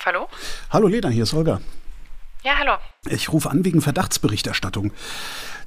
Kampf, 0.00 0.06
hallo? 0.06 0.28
Hallo 0.70 0.88
Lena, 0.88 1.08
hier 1.08 1.24
ist 1.24 1.32
Holger. 1.32 1.60
Ja, 2.42 2.58
hallo. 2.58 2.72
Ich 3.08 3.32
rufe 3.32 3.50
an 3.50 3.64
wegen 3.64 3.82
Verdachtsberichterstattung. 3.82 4.92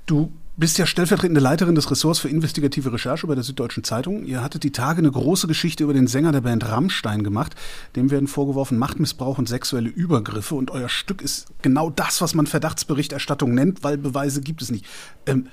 Du 0.07 0.33
bist 0.57 0.77
ja 0.77 0.85
stellvertretende 0.87 1.39
Leiterin 1.39 1.75
des 1.75 1.89
Ressorts 1.91 2.19
für 2.19 2.29
investigative 2.29 2.91
Recherche 2.91 3.27
bei 3.27 3.35
der 3.35 3.43
Süddeutschen 3.43 3.83
Zeitung. 3.83 4.25
Ihr 4.25 4.41
hattet 4.41 4.63
die 4.63 4.71
Tage 4.71 4.99
eine 4.99 5.11
große 5.11 5.47
Geschichte 5.47 5.83
über 5.83 5.93
den 5.93 6.07
Sänger 6.07 6.31
der 6.31 6.41
Band 6.41 6.67
Rammstein 6.67 7.23
gemacht. 7.23 7.53
Dem 7.95 8.09
werden 8.09 8.27
vorgeworfen 8.27 8.77
Machtmissbrauch 8.77 9.37
und 9.37 9.47
sexuelle 9.47 9.89
Übergriffe. 9.89 10.55
Und 10.55 10.71
euer 10.71 10.89
Stück 10.89 11.21
ist 11.21 11.47
genau 11.61 11.91
das, 11.91 12.21
was 12.21 12.33
man 12.33 12.47
Verdachtsberichterstattung 12.47 13.53
nennt, 13.53 13.83
weil 13.83 13.97
Beweise 13.97 14.41
gibt 14.41 14.61
es 14.61 14.71
nicht. 14.71 14.85
Ähm, 15.27 15.47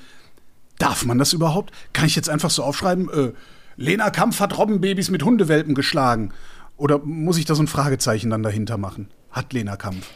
darf 0.79 1.05
man 1.05 1.19
das 1.19 1.35
überhaupt? 1.35 1.73
Kann 1.93 2.07
ich 2.07 2.17
jetzt 2.17 2.31
einfach 2.31 2.51
so 2.51 2.63
aufschreiben, 2.63 3.11
äh, 3.11 3.33
Lena 3.77 4.11
Kampf 4.11 4.41
hat 4.41 4.59
Robbenbabys 4.59 5.11
mit 5.11 5.23
Hundewelpen 5.23 5.75
geschlagen? 5.75 6.33
Oder 6.81 6.99
muss 6.99 7.37
ich 7.37 7.45
da 7.45 7.55
so 7.55 7.63
ein 7.63 7.67
Fragezeichen 7.67 8.31
dann 8.31 8.43
dahinter 8.43 8.79
machen? 8.79 9.11
Hat 9.31 9.53
Lena 9.53 9.77
Kampf? 9.77 10.11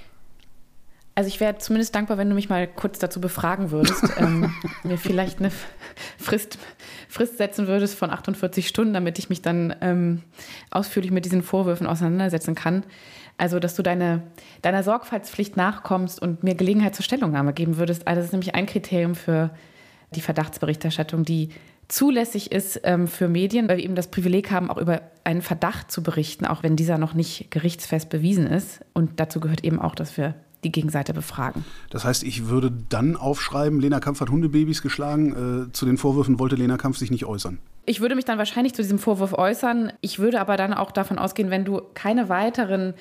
Also 1.15 1.29
ich 1.29 1.39
wäre 1.39 1.59
zumindest 1.59 1.95
dankbar, 1.95 2.17
wenn 2.17 2.31
du 2.31 2.35
mich 2.35 2.49
mal 2.49 2.67
kurz 2.67 2.99
dazu 2.99 3.21
befragen 3.21 3.71
würdest, 3.71 4.03
ähm, 4.17 4.51
mir 4.83 4.97
vielleicht 4.97 5.41
eine 5.41 5.53
Frist, 6.17 6.59
Frist 7.11 7.37
setzen 7.37 7.67
würdest 7.69 7.99
von 7.99 8.09
48 8.09 8.67
Stunden, 8.67 8.95
damit 8.95 9.19
ich 9.19 9.29
mich 9.29 9.43
dann 9.43 9.77
ähm, 9.83 10.23
ausführlich 10.71 11.13
mit 11.13 11.27
diesen 11.27 11.43
Vorwürfen 11.43 11.87
auseinandersetzen 11.87 12.55
kann. 12.55 12.85
Also, 13.37 13.59
dass 13.59 13.75
du 13.75 13.83
deine, 13.83 14.23
deiner 14.63 14.83
Sorgfaltspflicht 14.83 15.59
nachkommst 15.59 16.23
und 16.23 16.45
mir 16.45 16.55
Gelegenheit 16.55 16.95
zur 16.95 17.05
Stellungnahme 17.05 17.53
geben 17.53 17.77
würdest. 17.77 18.09
Also 18.09 18.21
das 18.21 18.27
ist 18.27 18.33
nämlich 18.33 18.55
ein 18.55 18.65
Kriterium 18.65 19.15
für 19.15 19.51
die 20.15 20.23
Verdachtsberichterstattung, 20.23 21.27
die 21.27 21.51
zulässig 21.89 22.53
ist 22.53 22.81
ähm, 22.85 23.09
für 23.09 23.29
Medien, 23.29 23.69
weil 23.69 23.79
wir 23.79 23.85
eben 23.85 23.95
das 23.95 24.09
Privileg 24.09 24.51
haben, 24.51 24.71
auch 24.71 24.79
über 24.79 25.03
einen 25.25 25.43
Verdacht 25.43 25.91
zu 25.91 26.03
berichten, 26.03 26.47
auch 26.47 26.63
wenn 26.63 26.77
dieser 26.77 26.99
noch 26.99 27.15
nicht 27.15 27.51
gerichtsfest 27.51 28.11
bewiesen 28.11 28.47
ist. 28.47 28.81
Und 28.93 29.21
dazu 29.21 29.41
gehört 29.41 29.65
eben 29.65 29.81
auch, 29.81 29.95
dass 29.95 30.17
wir 30.17 30.35
die 30.65 30.73
Gegenseite 30.73 31.13
befragen. 31.13 31.65
Das 31.91 32.05
heißt, 32.05 32.23
ich 32.23 32.49
würde 32.49 32.73
dann 32.89 33.17
aufschreiben, 33.17 33.81
Lena 33.81 34.01
Kampf 34.01 34.21
hat 34.21 34.31
Hundebabys 34.31 34.83
geschlagen. 34.83 35.69
Äh, 35.69 35.73
zu 35.73 35.87
den 35.87 35.99
Vorwürfen 35.99 36.39
wollte 36.39 36.57
Lena 36.57 36.77
Kampf 36.77 36.99
sich 36.99 37.11
nicht 37.11 37.27
äußern. 37.27 37.59
Ich 37.87 38.01
würde 38.01 38.15
mich 38.15 38.25
dann 38.25 38.39
wahrscheinlich 38.39 38.75
zu 38.75 38.83
diesem 38.83 38.99
Vorwurf 38.99 39.35
äußern. 39.35 39.93
Ich 40.01 40.19
würde 40.19 40.41
aber 40.41 40.57
dann 40.57 40.73
auch 40.73 40.91
davon 40.91 41.19
ausgehen, 41.19 41.51
wenn 41.51 41.65
du 41.65 41.83
keine 41.93 42.31
weiteren 42.31 42.95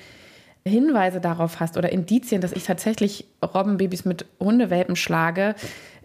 Hinweise 0.66 1.20
darauf 1.20 1.60
hast 1.60 1.76
oder 1.76 1.92
Indizien, 1.92 2.40
dass 2.40 2.52
ich 2.52 2.64
tatsächlich 2.64 3.26
Robbenbabys 3.42 4.04
mit 4.04 4.24
Hundewelpen 4.40 4.96
schlage, 4.96 5.54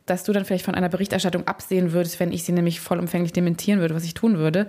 dass 0.10 0.24
du 0.24 0.34
dann 0.34 0.46
vielleicht 0.46 0.66
von 0.66 0.76
einer 0.76 0.90
Berichterstattung 0.90 1.48
absehen 1.48 1.92
würdest, 1.92 2.20
wenn 2.20 2.32
ich 2.32 2.44
sie 2.44 2.52
nämlich 2.52 2.80
vollumfänglich 2.80 3.34
dementieren 3.34 3.80
würde, 3.80 3.96
was 3.96 4.04
ich 4.04 4.14
tun 4.14 4.38
würde. 4.38 4.68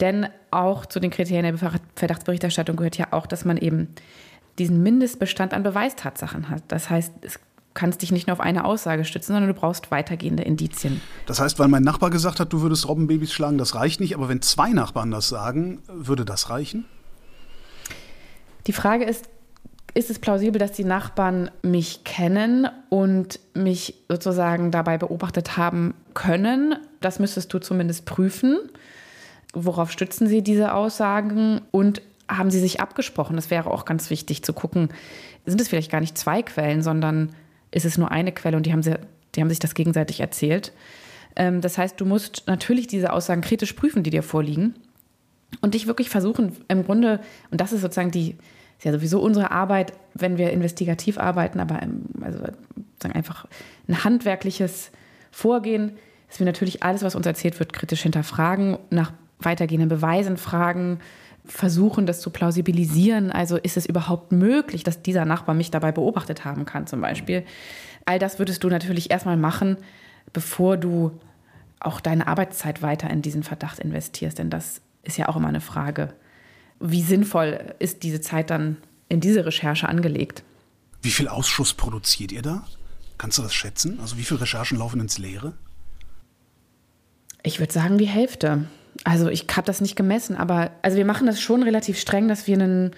Denn 0.00 0.28
auch 0.50 0.86
zu 0.86 1.00
den 1.00 1.10
Kriterien 1.10 1.44
der 1.44 1.80
Verdachtsberichterstattung 1.94 2.76
gehört 2.76 2.98
ja 2.98 3.08
auch, 3.12 3.26
dass 3.26 3.44
man 3.44 3.56
eben 3.56 3.88
diesen 4.58 4.82
Mindestbestand 4.82 5.54
an 5.54 5.62
Beweistatsachen 5.62 6.50
hat. 6.50 6.62
Das 6.68 6.90
heißt, 6.90 7.12
es 7.22 7.40
kannst 7.74 8.02
dich 8.02 8.10
nicht 8.10 8.26
nur 8.26 8.32
auf 8.32 8.40
eine 8.40 8.64
Aussage 8.64 9.04
stützen, 9.04 9.34
sondern 9.34 9.48
du 9.48 9.54
brauchst 9.54 9.90
weitergehende 9.90 10.42
Indizien. 10.42 11.00
Das 11.26 11.40
heißt, 11.40 11.58
weil 11.58 11.68
mein 11.68 11.82
Nachbar 11.82 12.10
gesagt 12.10 12.40
hat, 12.40 12.52
du 12.52 12.62
würdest 12.62 12.88
Robbenbabys 12.88 13.32
schlagen, 13.32 13.58
das 13.58 13.74
reicht 13.74 14.00
nicht. 14.00 14.14
Aber 14.14 14.28
wenn 14.28 14.42
zwei 14.42 14.70
Nachbarn 14.70 15.10
das 15.10 15.28
sagen, 15.28 15.80
würde 15.86 16.24
das 16.24 16.50
reichen? 16.50 16.86
Die 18.66 18.72
Frage 18.72 19.04
ist, 19.04 19.28
ist 19.96 20.10
es 20.10 20.18
plausibel, 20.18 20.58
dass 20.58 20.72
die 20.72 20.84
Nachbarn 20.84 21.50
mich 21.62 22.04
kennen 22.04 22.68
und 22.90 23.40
mich 23.54 23.94
sozusagen 24.10 24.70
dabei 24.70 24.98
beobachtet 24.98 25.56
haben 25.56 25.94
können? 26.12 26.76
Das 27.00 27.18
müsstest 27.18 27.52
du 27.54 27.58
zumindest 27.58 28.04
prüfen. 28.04 28.58
Worauf 29.54 29.90
stützen 29.90 30.26
sie 30.26 30.42
diese 30.42 30.74
Aussagen? 30.74 31.62
Und 31.70 32.02
haben 32.28 32.50
sie 32.50 32.60
sich 32.60 32.78
abgesprochen? 32.78 33.36
Das 33.36 33.50
wäre 33.50 33.70
auch 33.70 33.86
ganz 33.86 34.10
wichtig 34.10 34.42
zu 34.42 34.52
gucken. 34.52 34.90
Sind 35.46 35.62
es 35.62 35.68
vielleicht 35.68 35.90
gar 35.90 36.02
nicht 36.02 36.18
zwei 36.18 36.42
Quellen, 36.42 36.82
sondern 36.82 37.30
ist 37.70 37.86
es 37.86 37.96
nur 37.96 38.10
eine 38.10 38.32
Quelle 38.32 38.58
und 38.58 38.66
die 38.66 38.72
haben, 38.72 38.82
sie, 38.82 38.98
die 39.34 39.40
haben 39.40 39.48
sich 39.48 39.60
das 39.60 39.74
gegenseitig 39.74 40.20
erzählt? 40.20 40.74
Ähm, 41.36 41.62
das 41.62 41.78
heißt, 41.78 41.98
du 41.98 42.04
musst 42.04 42.42
natürlich 42.46 42.86
diese 42.86 43.14
Aussagen 43.14 43.40
kritisch 43.40 43.72
prüfen, 43.72 44.02
die 44.02 44.10
dir 44.10 44.22
vorliegen 44.22 44.74
und 45.62 45.72
dich 45.72 45.86
wirklich 45.86 46.10
versuchen, 46.10 46.54
im 46.68 46.84
Grunde, 46.84 47.20
und 47.50 47.62
das 47.62 47.72
ist 47.72 47.80
sozusagen 47.80 48.10
die, 48.10 48.36
ist 48.78 48.84
ja 48.84 48.92
sowieso 48.92 49.20
unsere 49.20 49.50
Arbeit, 49.50 49.92
wenn 50.14 50.38
wir 50.38 50.50
investigativ 50.50 51.18
arbeiten, 51.18 51.60
aber 51.60 51.80
also 52.22 52.38
sagen 53.02 53.14
einfach 53.14 53.46
ein 53.88 54.04
handwerkliches 54.04 54.90
Vorgehen, 55.30 55.92
dass 56.28 56.38
wir 56.38 56.46
natürlich 56.46 56.82
alles, 56.82 57.02
was 57.02 57.14
uns 57.14 57.26
erzählt 57.26 57.58
wird, 57.58 57.72
kritisch 57.72 58.02
hinterfragen, 58.02 58.78
nach 58.90 59.12
weitergehenden 59.38 59.88
Beweisen 59.88 60.36
fragen, 60.36 61.00
versuchen, 61.44 62.06
das 62.06 62.20
zu 62.20 62.30
plausibilisieren. 62.30 63.30
Also 63.30 63.56
ist 63.56 63.76
es 63.76 63.86
überhaupt 63.86 64.32
möglich, 64.32 64.82
dass 64.82 65.02
dieser 65.02 65.24
Nachbar 65.24 65.54
mich 65.54 65.70
dabei 65.70 65.92
beobachtet 65.92 66.44
haben 66.44 66.64
kann, 66.64 66.86
zum 66.86 67.00
Beispiel. 67.00 67.44
All 68.04 68.18
das 68.18 68.38
würdest 68.38 68.64
du 68.64 68.68
natürlich 68.68 69.10
erstmal 69.10 69.36
machen, 69.36 69.76
bevor 70.32 70.76
du 70.76 71.12
auch 71.80 72.00
deine 72.00 72.26
Arbeitszeit 72.26 72.82
weiter 72.82 73.10
in 73.10 73.22
diesen 73.22 73.42
Verdacht 73.42 73.78
investierst. 73.78 74.38
Denn 74.38 74.50
das 74.50 74.80
ist 75.02 75.18
ja 75.18 75.28
auch 75.28 75.36
immer 75.36 75.48
eine 75.48 75.60
Frage. 75.60 76.14
Wie 76.80 77.02
sinnvoll 77.02 77.74
ist 77.78 78.02
diese 78.02 78.20
Zeit 78.20 78.50
dann 78.50 78.76
in 79.08 79.20
diese 79.20 79.46
Recherche 79.46 79.88
angelegt? 79.88 80.42
Wie 81.02 81.10
viel 81.10 81.28
Ausschuss 81.28 81.74
produziert 81.74 82.32
ihr 82.32 82.42
da? 82.42 82.64
Kannst 83.18 83.38
du 83.38 83.42
das 83.42 83.54
schätzen? 83.54 83.98
Also 84.00 84.18
wie 84.18 84.24
viele 84.24 84.40
Recherchen 84.40 84.78
laufen 84.78 85.00
ins 85.00 85.18
Leere? 85.18 85.54
Ich 87.42 87.60
würde 87.60 87.72
sagen, 87.72 87.96
die 87.96 88.06
Hälfte. 88.06 88.66
Also 89.04 89.28
ich 89.28 89.46
habe 89.52 89.66
das 89.66 89.80
nicht 89.80 89.96
gemessen, 89.96 90.36
aber 90.36 90.72
also 90.82 90.96
wir 90.96 91.04
machen 91.04 91.26
das 91.26 91.40
schon 91.40 91.62
relativ 91.62 91.98
streng, 91.98 92.28
dass 92.28 92.46
wir 92.46 92.54
einen, 92.54 92.90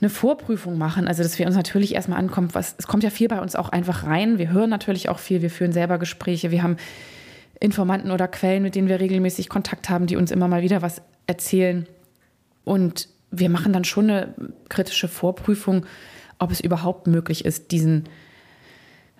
eine 0.00 0.10
Vorprüfung 0.10 0.76
machen. 0.76 1.08
Also 1.08 1.22
dass 1.22 1.38
wir 1.38 1.46
uns 1.46 1.56
natürlich 1.56 1.94
erstmal 1.94 2.18
ankommen, 2.18 2.48
was, 2.52 2.74
es 2.78 2.86
kommt 2.86 3.04
ja 3.04 3.10
viel 3.10 3.28
bei 3.28 3.40
uns 3.40 3.54
auch 3.54 3.68
einfach 3.68 4.04
rein. 4.04 4.38
Wir 4.38 4.50
hören 4.50 4.70
natürlich 4.70 5.08
auch 5.08 5.18
viel, 5.18 5.42
wir 5.42 5.50
führen 5.50 5.72
selber 5.72 5.98
Gespräche, 5.98 6.50
wir 6.50 6.62
haben 6.62 6.76
Informanten 7.60 8.10
oder 8.10 8.28
Quellen, 8.28 8.62
mit 8.62 8.74
denen 8.74 8.88
wir 8.88 9.00
regelmäßig 9.00 9.48
Kontakt 9.48 9.88
haben, 9.88 10.06
die 10.06 10.16
uns 10.16 10.30
immer 10.30 10.48
mal 10.48 10.62
wieder 10.62 10.82
was 10.82 11.00
erzählen. 11.26 11.86
Und 12.66 13.08
wir 13.30 13.48
machen 13.48 13.72
dann 13.72 13.84
schon 13.84 14.10
eine 14.10 14.34
kritische 14.68 15.06
Vorprüfung, 15.06 15.86
ob 16.40 16.50
es 16.50 16.58
überhaupt 16.58 17.06
möglich 17.06 17.44
ist, 17.44 17.70
diesen, 17.70 18.08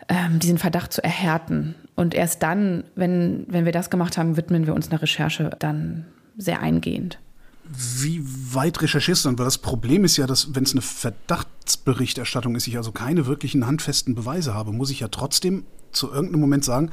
ähm, 0.08 0.40
diesen 0.40 0.58
Verdacht 0.58 0.92
zu 0.92 1.02
erhärten. 1.02 1.76
Und 1.94 2.12
erst 2.12 2.42
dann, 2.42 2.82
wenn, 2.96 3.46
wenn 3.48 3.64
wir 3.64 3.70
das 3.70 3.88
gemacht 3.88 4.18
haben, 4.18 4.36
widmen 4.36 4.66
wir 4.66 4.74
uns 4.74 4.90
einer 4.90 5.00
Recherche 5.00 5.50
dann 5.60 6.06
sehr 6.36 6.60
eingehend. 6.60 7.20
Wie 7.68 8.20
weit 8.52 8.82
recherchierst 8.82 9.24
du 9.24 9.28
dann? 9.28 9.38
Weil 9.38 9.44
das 9.44 9.58
Problem 9.58 10.04
ist 10.04 10.16
ja, 10.16 10.26
dass 10.26 10.56
wenn 10.56 10.64
es 10.64 10.72
eine 10.72 10.82
Verdachtsberichterstattung 10.82 12.56
ist, 12.56 12.66
ich 12.66 12.76
also 12.76 12.90
keine 12.90 13.26
wirklichen 13.26 13.64
handfesten 13.64 14.16
Beweise 14.16 14.54
habe, 14.54 14.72
muss 14.72 14.90
ich 14.90 15.00
ja 15.00 15.08
trotzdem 15.08 15.64
zu 15.92 16.10
irgendeinem 16.10 16.40
Moment 16.40 16.64
sagen, 16.64 16.90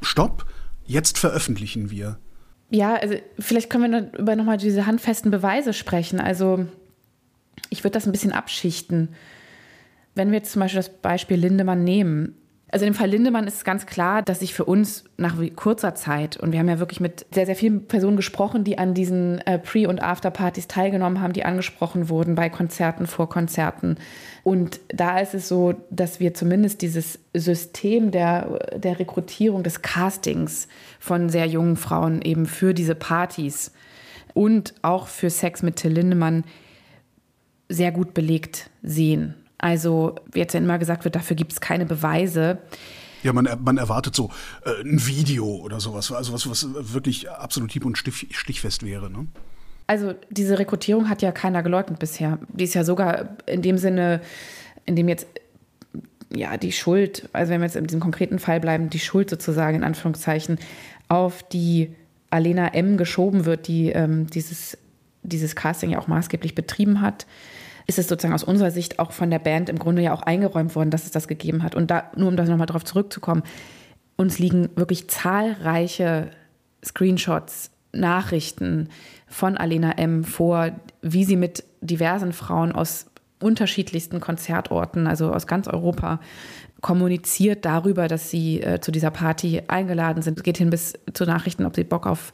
stopp, 0.00 0.46
jetzt 0.86 1.18
veröffentlichen 1.18 1.90
wir. 1.90 2.18
Ja, 2.70 2.96
also 2.96 3.14
vielleicht 3.38 3.70
können 3.70 3.92
wir 3.92 4.18
über 4.18 4.36
nochmal 4.36 4.58
diese 4.58 4.86
handfesten 4.86 5.30
Beweise 5.30 5.72
sprechen. 5.72 6.20
Also 6.20 6.66
ich 7.70 7.82
würde 7.82 7.94
das 7.94 8.06
ein 8.06 8.12
bisschen 8.12 8.32
abschichten. 8.32 9.08
Wenn 10.14 10.30
wir 10.30 10.38
jetzt 10.38 10.52
zum 10.52 10.60
Beispiel 10.60 10.78
das 10.78 10.90
Beispiel 10.90 11.38
Lindemann 11.38 11.84
nehmen, 11.84 12.34
also 12.70 12.84
im 12.84 12.92
Fall 12.92 13.08
Lindemann 13.08 13.46
ist 13.46 13.56
es 13.56 13.64
ganz 13.64 13.86
klar, 13.86 14.20
dass 14.20 14.40
sich 14.40 14.52
für 14.52 14.66
uns 14.66 15.04
nach 15.16 15.36
kurzer 15.56 15.94
Zeit, 15.94 16.36
und 16.36 16.52
wir 16.52 16.58
haben 16.58 16.68
ja 16.68 16.78
wirklich 16.78 17.00
mit 17.00 17.24
sehr, 17.32 17.46
sehr 17.46 17.56
vielen 17.56 17.86
Personen 17.86 18.16
gesprochen, 18.16 18.62
die 18.62 18.76
an 18.76 18.92
diesen 18.92 19.38
äh, 19.46 19.58
Pre- 19.58 19.88
und 19.88 20.02
Afterpartys 20.02 20.68
teilgenommen 20.68 21.22
haben, 21.22 21.32
die 21.32 21.44
angesprochen 21.44 22.10
wurden 22.10 22.34
bei 22.34 22.50
Konzerten, 22.50 23.06
vor 23.06 23.30
Konzerten. 23.30 23.96
Und 24.42 24.80
da 24.88 25.18
ist 25.18 25.34
es 25.34 25.48
so, 25.48 25.74
dass 25.90 26.20
wir 26.20 26.34
zumindest 26.34 26.82
dieses 26.82 27.18
System 27.32 28.10
der, 28.10 28.58
der 28.76 28.98
Rekrutierung, 28.98 29.62
des 29.62 29.80
Castings 29.80 30.68
von 31.00 31.30
sehr 31.30 31.46
jungen 31.46 31.76
Frauen 31.76 32.20
eben 32.20 32.44
für 32.44 32.74
diese 32.74 32.94
Partys 32.94 33.72
und 34.34 34.74
auch 34.82 35.06
für 35.08 35.30
Sex 35.30 35.62
mit 35.62 35.76
Till 35.76 35.92
Lindemann 35.92 36.44
sehr 37.68 37.92
gut 37.92 38.14
belegt 38.14 38.70
sehen. 38.82 39.34
Also, 39.58 40.14
wie 40.32 40.38
jetzt 40.38 40.54
immer 40.54 40.78
gesagt 40.78 41.04
wird, 41.04 41.16
dafür 41.16 41.36
gibt 41.36 41.52
es 41.52 41.60
keine 41.60 41.84
Beweise. 41.84 42.58
Ja, 43.24 43.32
man, 43.32 43.48
man 43.62 43.76
erwartet 43.76 44.14
so 44.14 44.30
äh, 44.64 44.82
ein 44.82 45.04
Video 45.04 45.46
oder 45.46 45.80
sowas, 45.80 46.12
also 46.12 46.32
was, 46.32 46.48
was 46.48 46.94
wirklich 46.94 47.28
absolut 47.28 47.72
hieb- 47.72 47.84
und 47.84 47.98
stich, 47.98 48.28
stichfest 48.30 48.84
wäre. 48.84 49.10
Ne? 49.10 49.26
Also 49.88 50.14
diese 50.30 50.58
Rekrutierung 50.58 51.08
hat 51.08 51.22
ja 51.22 51.32
keiner 51.32 51.64
geleugnet 51.64 51.98
bisher. 51.98 52.38
Die 52.48 52.64
ist 52.64 52.74
ja 52.74 52.84
sogar 52.84 53.36
in 53.46 53.62
dem 53.62 53.78
Sinne, 53.78 54.20
in 54.86 54.94
dem 54.94 55.08
jetzt 55.08 55.26
ja 56.32 56.56
die 56.56 56.72
Schuld, 56.72 57.28
also 57.32 57.50
wenn 57.50 57.60
wir 57.60 57.66
jetzt 57.66 57.74
in 57.76 57.86
diesem 57.86 58.00
konkreten 58.00 58.38
Fall 58.38 58.60
bleiben, 58.60 58.90
die 58.90 58.98
Schuld 59.00 59.30
sozusagen 59.30 59.78
in 59.78 59.84
Anführungszeichen 59.84 60.58
auf 61.08 61.42
die 61.42 61.94
Alena 62.30 62.68
M 62.68 62.98
geschoben 62.98 63.46
wird, 63.46 63.66
die 63.66 63.88
ähm, 63.88 64.28
dieses, 64.28 64.78
dieses 65.22 65.56
Casting 65.56 65.90
ja 65.90 65.98
auch 65.98 66.06
maßgeblich 66.06 66.54
betrieben 66.54 67.00
hat 67.00 67.26
ist 67.88 67.98
es 67.98 68.06
sozusagen 68.06 68.34
aus 68.34 68.44
unserer 68.44 68.70
Sicht 68.70 68.98
auch 68.98 69.12
von 69.12 69.30
der 69.30 69.38
Band 69.38 69.68
im 69.68 69.78
Grunde 69.78 70.02
ja 70.02 70.12
auch 70.12 70.22
eingeräumt 70.22 70.76
worden, 70.76 70.90
dass 70.90 71.04
es 71.04 71.10
das 71.10 71.26
gegeben 71.26 71.62
hat. 71.62 71.74
Und 71.74 71.90
da, 71.90 72.04
nur 72.14 72.28
um 72.28 72.36
da 72.36 72.44
nochmal 72.44 72.66
drauf 72.66 72.84
zurückzukommen, 72.84 73.42
uns 74.16 74.38
liegen 74.38 74.68
wirklich 74.76 75.08
zahlreiche 75.08 76.30
Screenshots, 76.84 77.70
Nachrichten 77.92 78.90
von 79.26 79.56
Alena 79.56 79.92
M. 79.92 80.22
vor, 80.22 80.70
wie 81.00 81.24
sie 81.24 81.36
mit 81.36 81.64
diversen 81.80 82.34
Frauen 82.34 82.72
aus 82.72 83.06
unterschiedlichsten 83.40 84.20
Konzertorten, 84.20 85.06
also 85.06 85.32
aus 85.32 85.46
ganz 85.46 85.66
Europa, 85.66 86.20
kommuniziert 86.80 87.64
darüber, 87.64 88.06
dass 88.06 88.30
sie 88.30 88.62
äh, 88.62 88.80
zu 88.80 88.92
dieser 88.92 89.10
Party 89.10 89.62
eingeladen 89.66 90.22
sind. 90.22 90.38
Es 90.38 90.44
geht 90.44 90.58
hin 90.58 90.70
bis 90.70 90.94
zu 91.12 91.24
Nachrichten, 91.24 91.66
ob 91.66 91.74
sie 91.74 91.84
Bock 91.84 92.06
auf 92.06 92.30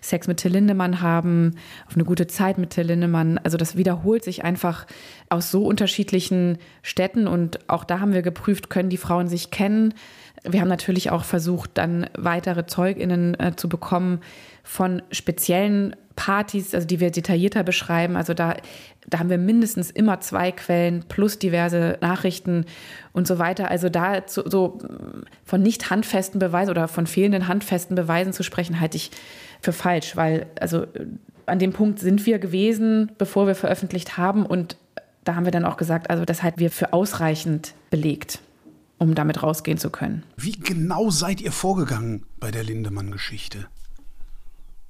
Sex 0.00 0.26
mit 0.26 0.38
Till 0.38 0.52
Lindemann 0.52 1.00
haben, 1.00 1.52
auf 1.86 1.94
eine 1.94 2.04
gute 2.04 2.26
Zeit 2.26 2.58
mit 2.58 2.70
Till 2.70 2.86
Lindemann. 2.86 3.38
Also 3.38 3.56
das 3.56 3.76
wiederholt 3.76 4.24
sich 4.24 4.44
einfach 4.44 4.86
aus 5.28 5.50
so 5.50 5.64
unterschiedlichen 5.64 6.58
Städten 6.82 7.28
und 7.28 7.68
auch 7.68 7.84
da 7.84 8.00
haben 8.00 8.12
wir 8.12 8.22
geprüft, 8.22 8.68
können 8.68 8.90
die 8.90 8.96
Frauen 8.96 9.28
sich 9.28 9.50
kennen. 9.50 9.94
Wir 10.42 10.60
haben 10.60 10.68
natürlich 10.68 11.10
auch 11.10 11.24
versucht, 11.24 11.70
dann 11.74 12.06
weitere 12.18 12.66
ZeugInnen 12.66 13.38
äh, 13.38 13.52
zu 13.56 13.68
bekommen 13.68 14.20
von 14.64 15.02
speziellen 15.12 15.94
Partys, 16.16 16.74
also 16.74 16.86
die 16.86 17.00
wir 17.00 17.10
detaillierter 17.10 17.62
beschreiben. 17.62 18.16
Also 18.16 18.34
da, 18.34 18.56
da 19.06 19.18
haben 19.18 19.30
wir 19.30 19.38
mindestens 19.38 19.90
immer 19.90 20.20
zwei 20.20 20.52
Quellen 20.52 21.04
plus 21.08 21.38
diverse 21.38 21.98
Nachrichten 22.00 22.64
und 23.12 23.26
so 23.26 23.38
weiter. 23.38 23.70
Also 23.70 23.88
da 23.88 24.26
zu, 24.26 24.48
so 24.48 24.78
von 25.44 25.62
nicht 25.62 25.90
handfesten 25.90 26.38
Beweisen 26.38 26.70
oder 26.70 26.88
von 26.88 27.06
fehlenden 27.06 27.48
handfesten 27.48 27.94
Beweisen 27.94 28.32
zu 28.32 28.42
sprechen, 28.42 28.80
halte 28.80 28.96
ich 28.96 29.10
für 29.60 29.72
falsch, 29.72 30.16
weil 30.16 30.46
also 30.60 30.86
an 31.46 31.58
dem 31.58 31.72
Punkt 31.72 31.98
sind 31.98 32.24
wir 32.26 32.38
gewesen, 32.38 33.12
bevor 33.18 33.46
wir 33.46 33.54
veröffentlicht 33.54 34.16
haben 34.16 34.46
und 34.46 34.76
da 35.24 35.34
haben 35.34 35.44
wir 35.44 35.52
dann 35.52 35.64
auch 35.64 35.76
gesagt, 35.76 36.10
also 36.10 36.24
das 36.24 36.42
halten 36.42 36.60
wir 36.60 36.70
für 36.70 36.92
ausreichend 36.92 37.74
belegt, 37.90 38.40
um 38.98 39.14
damit 39.14 39.42
rausgehen 39.42 39.78
zu 39.78 39.90
können. 39.90 40.22
Wie 40.36 40.52
genau 40.52 41.10
seid 41.10 41.40
ihr 41.40 41.52
vorgegangen 41.52 42.24
bei 42.38 42.50
der 42.50 42.62
Lindemann-Geschichte? 42.62 43.66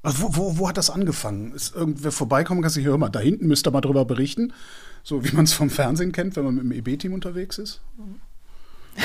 Also 0.04 0.22
wo, 0.22 0.36
wo, 0.36 0.58
wo, 0.58 0.68
hat 0.68 0.76
das 0.76 0.90
angefangen? 0.90 1.52
Ist 1.52 1.74
irgendwer 1.74 2.12
vorbeikommen 2.12 2.62
und 2.62 2.68
sagt, 2.68 2.86
hör 2.86 2.98
mal, 2.98 3.08
da 3.08 3.20
hinten 3.20 3.48
müsst 3.48 3.66
ihr 3.66 3.70
mal 3.70 3.80
drüber 3.80 4.04
berichten? 4.04 4.52
So 5.02 5.24
wie 5.24 5.34
man 5.34 5.44
es 5.44 5.54
vom 5.54 5.70
Fernsehen 5.70 6.12
kennt, 6.12 6.36
wenn 6.36 6.44
man 6.44 6.54
mit 6.54 6.64
dem 6.64 6.72
EB-Team 6.72 7.12
unterwegs 7.12 7.58
ist? 7.58 7.80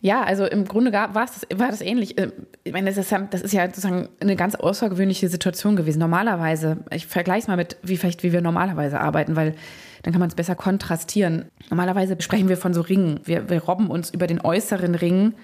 Ja, 0.00 0.22
also 0.22 0.44
im 0.44 0.64
Grunde 0.64 0.92
war, 0.92 1.12
das, 1.12 1.40
war 1.56 1.72
das 1.72 1.80
ähnlich. 1.80 2.20
Ähm, 2.20 2.30
ich 2.62 2.72
meine, 2.72 2.88
das 2.88 2.98
ist, 2.98 3.10
ja, 3.10 3.18
das 3.18 3.42
ist 3.42 3.52
ja 3.52 3.66
sozusagen 3.66 4.08
eine 4.20 4.36
ganz 4.36 4.54
außergewöhnliche 4.54 5.28
Situation 5.28 5.74
gewesen. 5.74 5.98
Normalerweise, 5.98 6.84
ich 6.92 7.08
vergleiche 7.08 7.40
es 7.40 7.48
mal 7.48 7.56
mit, 7.56 7.76
wie 7.82 7.96
vielleicht, 7.96 8.22
wie 8.22 8.32
wir 8.32 8.40
normalerweise 8.40 9.00
arbeiten, 9.00 9.34
weil 9.34 9.56
dann 10.04 10.12
kann 10.12 10.20
man 10.20 10.28
es 10.28 10.36
besser 10.36 10.54
kontrastieren. 10.54 11.46
Normalerweise 11.68 12.16
sprechen 12.20 12.48
wir 12.48 12.56
von 12.56 12.74
so 12.74 12.80
Ringen. 12.80 13.18
Wir, 13.24 13.50
wir 13.50 13.60
robben 13.64 13.88
uns 13.88 14.10
über 14.10 14.28
den 14.28 14.40
äußeren 14.40 14.94
Ring 14.94 15.34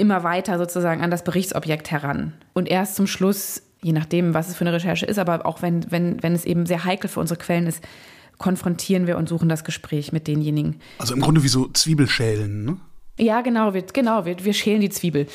immer 0.00 0.24
weiter 0.24 0.58
sozusagen 0.58 1.02
an 1.02 1.10
das 1.10 1.24
Berichtsobjekt 1.24 1.90
heran. 1.90 2.32
Und 2.52 2.68
erst 2.68 2.96
zum 2.96 3.06
Schluss, 3.06 3.62
je 3.82 3.92
nachdem, 3.92 4.34
was 4.34 4.48
es 4.48 4.56
für 4.56 4.62
eine 4.62 4.72
Recherche 4.72 5.06
ist, 5.06 5.18
aber 5.18 5.46
auch 5.46 5.62
wenn, 5.62 5.90
wenn, 5.90 6.22
wenn 6.22 6.34
es 6.34 6.44
eben 6.44 6.66
sehr 6.66 6.84
heikel 6.84 7.08
für 7.08 7.20
unsere 7.20 7.38
Quellen 7.38 7.66
ist, 7.66 7.82
konfrontieren 8.38 9.06
wir 9.06 9.18
und 9.18 9.28
suchen 9.28 9.48
das 9.48 9.64
Gespräch 9.64 10.12
mit 10.12 10.26
denjenigen. 10.26 10.80
Also 10.98 11.14
im 11.14 11.20
Grunde 11.20 11.42
wie 11.44 11.48
so 11.48 11.68
Zwiebelschälen, 11.68 12.64
ne? 12.64 12.76
Ja, 13.18 13.42
genau, 13.42 13.74
wir, 13.74 13.82
genau, 13.82 14.24
wir, 14.24 14.42
wir 14.42 14.54
schälen 14.54 14.80
die 14.80 14.88
Zwiebel. 14.88 15.26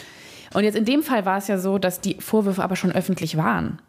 Und 0.53 0.63
jetzt 0.63 0.75
in 0.75 0.85
dem 0.85 1.03
Fall 1.03 1.25
war 1.25 1.37
es 1.37 1.47
ja 1.47 1.59
so, 1.59 1.77
dass 1.77 2.01
die 2.01 2.15
Vorwürfe 2.19 2.63
aber 2.63 2.75
schon 2.75 2.91
öffentlich 2.91 3.37
waren. 3.37 3.79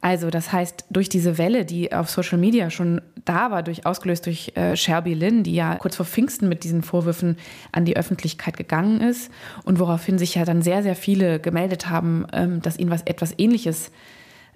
Also 0.00 0.30
das 0.30 0.52
heißt, 0.52 0.84
durch 0.90 1.08
diese 1.08 1.38
Welle, 1.38 1.64
die 1.64 1.92
auf 1.92 2.08
Social 2.08 2.38
Media 2.38 2.70
schon 2.70 3.00
da 3.24 3.50
war, 3.50 3.64
durch, 3.64 3.84
ausgelöst 3.84 4.26
durch 4.26 4.52
äh, 4.54 4.76
Shelby 4.76 5.14
Lynn, 5.14 5.42
die 5.42 5.54
ja 5.54 5.74
kurz 5.74 5.96
vor 5.96 6.06
Pfingsten 6.06 6.48
mit 6.48 6.62
diesen 6.62 6.82
Vorwürfen 6.82 7.36
an 7.72 7.84
die 7.84 7.96
Öffentlichkeit 7.96 8.56
gegangen 8.56 9.00
ist 9.00 9.30
und 9.64 9.80
woraufhin 9.80 10.16
sich 10.16 10.36
ja 10.36 10.44
dann 10.44 10.62
sehr, 10.62 10.84
sehr 10.84 10.94
viele 10.94 11.40
gemeldet 11.40 11.90
haben, 11.90 12.26
ähm, 12.32 12.62
dass 12.62 12.78
ihnen 12.78 12.90
was 12.90 13.02
etwas 13.02 13.34
Ähnliches 13.38 13.90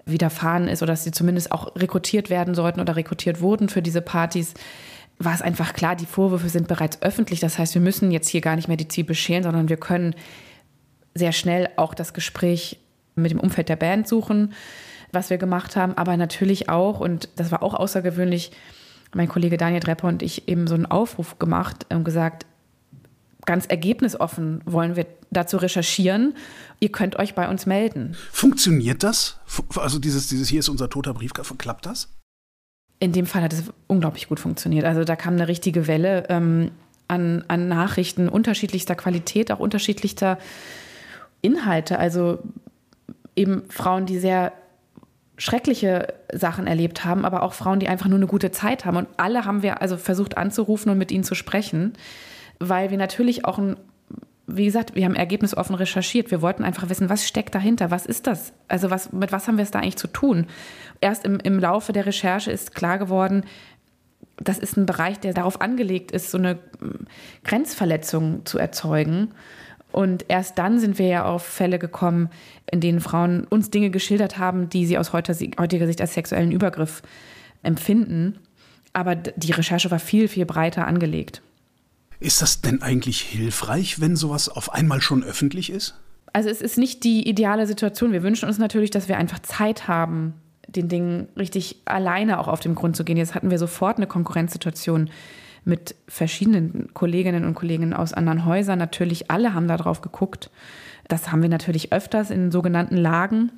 widerfahren 0.05 0.69
ist 0.69 0.81
oder 0.81 0.93
dass 0.93 1.03
sie 1.03 1.11
zumindest 1.11 1.51
auch 1.51 1.75
rekrutiert 1.75 2.29
werden 2.29 2.55
sollten 2.55 2.79
oder 2.79 2.95
rekrutiert 2.95 3.41
wurden 3.41 3.67
für 3.67 3.81
diese 3.81 4.01
Partys, 4.01 4.53
war 5.19 5.33
es 5.33 5.41
einfach 5.41 5.73
klar, 5.73 5.95
die 5.95 6.05
Vorwürfe 6.05 6.49
sind 6.49 6.67
bereits 6.69 7.01
öffentlich. 7.01 7.41
Das 7.41 7.59
heißt, 7.59 7.73
wir 7.73 7.81
müssen 7.81 8.11
jetzt 8.11 8.29
hier 8.29 8.41
gar 8.41 8.55
nicht 8.55 8.67
mehr 8.69 8.77
die 8.77 8.87
Zwiebel 8.87 9.15
schälen, 9.15 9.43
sondern 9.43 9.69
wir 9.69 9.77
können 9.77 10.15
sehr 11.13 11.31
schnell 11.33 11.69
auch 11.75 11.93
das 11.93 12.13
Gespräch 12.13 12.79
mit 13.15 13.31
dem 13.31 13.39
Umfeld 13.39 13.69
der 13.69 13.75
Band 13.75 14.07
suchen 14.07 14.53
was 15.13 15.29
wir 15.29 15.37
gemacht 15.37 15.75
haben, 15.75 15.95
aber 15.97 16.17
natürlich 16.17 16.69
auch, 16.69 16.99
und 16.99 17.29
das 17.35 17.51
war 17.51 17.63
auch 17.63 17.73
außergewöhnlich, 17.73 18.51
mein 19.13 19.29
Kollege 19.29 19.57
Daniel 19.57 19.79
Drepper 19.79 20.07
und 20.07 20.23
ich 20.23 20.47
eben 20.47 20.67
so 20.67 20.73
einen 20.73 20.87
Aufruf 20.87 21.37
gemacht 21.37 21.85
und 21.89 22.03
gesagt, 22.03 22.45
ganz 23.45 23.65
ergebnisoffen 23.65 24.61
wollen 24.65 24.95
wir 24.95 25.05
dazu 25.29 25.57
recherchieren. 25.57 26.35
Ihr 26.79 26.91
könnt 26.91 27.17
euch 27.17 27.35
bei 27.35 27.47
uns 27.49 27.65
melden. 27.65 28.15
Funktioniert 28.31 29.03
das? 29.03 29.37
Also 29.75 29.99
dieses, 29.99 30.27
dieses 30.27 30.47
hier 30.47 30.59
ist 30.59 30.69
unser 30.69 30.89
toter 30.89 31.13
Brief, 31.13 31.33
klappt 31.33 31.85
das? 31.85 32.09
In 32.99 33.11
dem 33.11 33.25
Fall 33.25 33.43
hat 33.43 33.53
es 33.53 33.63
unglaublich 33.87 34.29
gut 34.29 34.39
funktioniert. 34.39 34.85
Also 34.85 35.03
da 35.03 35.15
kam 35.15 35.33
eine 35.33 35.47
richtige 35.47 35.87
Welle 35.87 36.25
ähm, 36.29 36.71
an, 37.07 37.43
an 37.47 37.67
Nachrichten 37.67 38.29
unterschiedlichster 38.29 38.95
Qualität, 38.95 39.51
auch 39.51 39.59
unterschiedlichster 39.59 40.37
Inhalte. 41.41 41.99
Also 41.99 42.39
eben 43.35 43.63
Frauen, 43.69 44.05
die 44.05 44.19
sehr 44.19 44.53
schreckliche 45.37 46.13
Sachen 46.31 46.67
erlebt 46.67 47.05
haben, 47.05 47.25
aber 47.25 47.43
auch 47.43 47.53
Frauen, 47.53 47.79
die 47.79 47.87
einfach 47.87 48.07
nur 48.07 48.17
eine 48.17 48.27
gute 48.27 48.51
Zeit 48.51 48.85
haben. 48.85 48.97
Und 48.97 49.07
alle 49.17 49.45
haben 49.45 49.63
wir 49.63 49.81
also 49.81 49.97
versucht 49.97 50.37
anzurufen 50.37 50.91
und 50.91 50.97
mit 50.97 51.11
ihnen 51.11 51.23
zu 51.23 51.35
sprechen, 51.35 51.93
weil 52.59 52.91
wir 52.91 52.97
natürlich 52.97 53.45
auch 53.45 53.57
ein 53.57 53.77
wie 54.45 54.65
gesagt, 54.65 54.93
wir 54.95 55.05
haben 55.05 55.15
ergebnisoffen 55.15 55.75
recherchiert. 55.75 56.29
Wir 56.29 56.41
wollten 56.41 56.65
einfach 56.65 56.89
wissen, 56.89 57.09
was 57.09 57.25
steckt 57.25 57.55
dahinter? 57.55 57.91
Was 57.91 58.05
ist 58.05 58.27
das? 58.27 58.51
Also 58.67 58.89
was, 58.89 59.13
mit 59.13 59.31
was 59.31 59.47
haben 59.47 59.57
wir 59.57 59.63
es 59.63 59.71
da 59.71 59.79
eigentlich 59.79 59.95
zu 59.95 60.07
tun? 60.07 60.47
Erst 60.99 61.23
im, 61.23 61.39
im 61.39 61.59
Laufe 61.59 61.93
der 61.93 62.05
Recherche 62.05 62.51
ist 62.51 62.75
klar 62.75 62.97
geworden, 62.97 63.45
das 64.37 64.59
ist 64.59 64.77
ein 64.77 64.85
Bereich, 64.85 65.19
der 65.19 65.33
darauf 65.33 65.61
angelegt 65.61 66.11
ist, 66.11 66.31
so 66.31 66.37
eine 66.37 66.59
Grenzverletzung 67.43 68.45
zu 68.45 68.57
erzeugen. 68.57 69.31
Und 69.93 70.25
erst 70.27 70.57
dann 70.57 70.79
sind 70.79 70.97
wir 70.97 71.07
ja 71.07 71.25
auf 71.25 71.43
Fälle 71.43 71.79
gekommen, 71.79 72.29
in 72.69 72.81
denen 72.81 72.99
Frauen 72.99 73.45
uns 73.45 73.69
Dinge 73.69 73.91
geschildert 73.91 74.39
haben, 74.39 74.67
die 74.67 74.87
sie 74.87 74.97
aus 74.97 75.13
heutiger 75.13 75.35
Sicht 75.87 76.01
als 76.01 76.15
sexuellen 76.15 76.51
Übergriff 76.51 77.03
empfinden. 77.61 78.39
Aber 78.91 79.15
die 79.15 79.51
Recherche 79.51 79.91
war 79.91 79.99
viel, 79.99 80.27
viel 80.27 80.45
breiter 80.45 80.87
angelegt. 80.87 81.41
Ist 82.19 82.41
das 82.41 82.61
denn 82.61 82.81
eigentlich 82.81 83.21
hilfreich, 83.21 84.01
wenn 84.01 84.15
sowas 84.15 84.49
auf 84.49 84.73
einmal 84.73 84.99
schon 85.01 85.23
öffentlich 85.23 85.69
ist? 85.69 85.95
Also 86.33 86.49
es 86.49 86.61
ist 86.61 86.79
nicht 86.79 87.03
die 87.03 87.29
ideale 87.29 87.67
Situation. 87.67 88.11
Wir 88.11 88.23
wünschen 88.23 88.47
uns 88.47 88.57
natürlich, 88.57 88.89
dass 88.89 89.07
wir 89.07 89.17
einfach 89.17 89.39
Zeit 89.39 89.87
haben, 89.87 90.33
den 90.67 90.89
Dingen 90.89 91.27
richtig 91.37 91.81
alleine 91.85 92.39
auch 92.39 92.47
auf 92.47 92.59
den 92.59 92.73
Grund 92.73 92.95
zu 92.95 93.03
gehen. 93.03 93.17
Jetzt 93.17 93.35
hatten 93.35 93.51
wir 93.51 93.59
sofort 93.59 93.97
eine 93.97 94.07
Konkurrenzsituation 94.07 95.11
mit 95.65 95.95
verschiedenen 96.07 96.93
Kolleginnen 96.93 97.45
und 97.45 97.55
Kollegen 97.55 97.93
aus 97.93 98.13
anderen 98.13 98.45
Häusern. 98.45 98.79
Natürlich 98.79 99.31
alle 99.31 99.53
haben 99.53 99.67
da 99.67 99.77
drauf 99.77 100.01
geguckt. 100.01 100.49
Das 101.07 101.31
haben 101.31 101.41
wir 101.41 101.49
natürlich 101.49 101.91
öfters 101.91 102.31
in 102.31 102.51
sogenannten 102.51 102.97
Lagen 102.97 103.51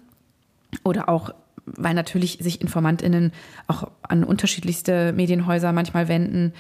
oder 0.84 1.10
auch, 1.10 1.32
weil 1.66 1.94
natürlich 1.94 2.40
sich 2.42 2.62
InformantInnen 2.62 3.32
auch 3.68 3.90
an 4.02 4.24
unterschiedlichste 4.24 5.14
Medienhäuser 5.14 5.72
manchmal 5.72 6.08
wenden. 6.08 6.54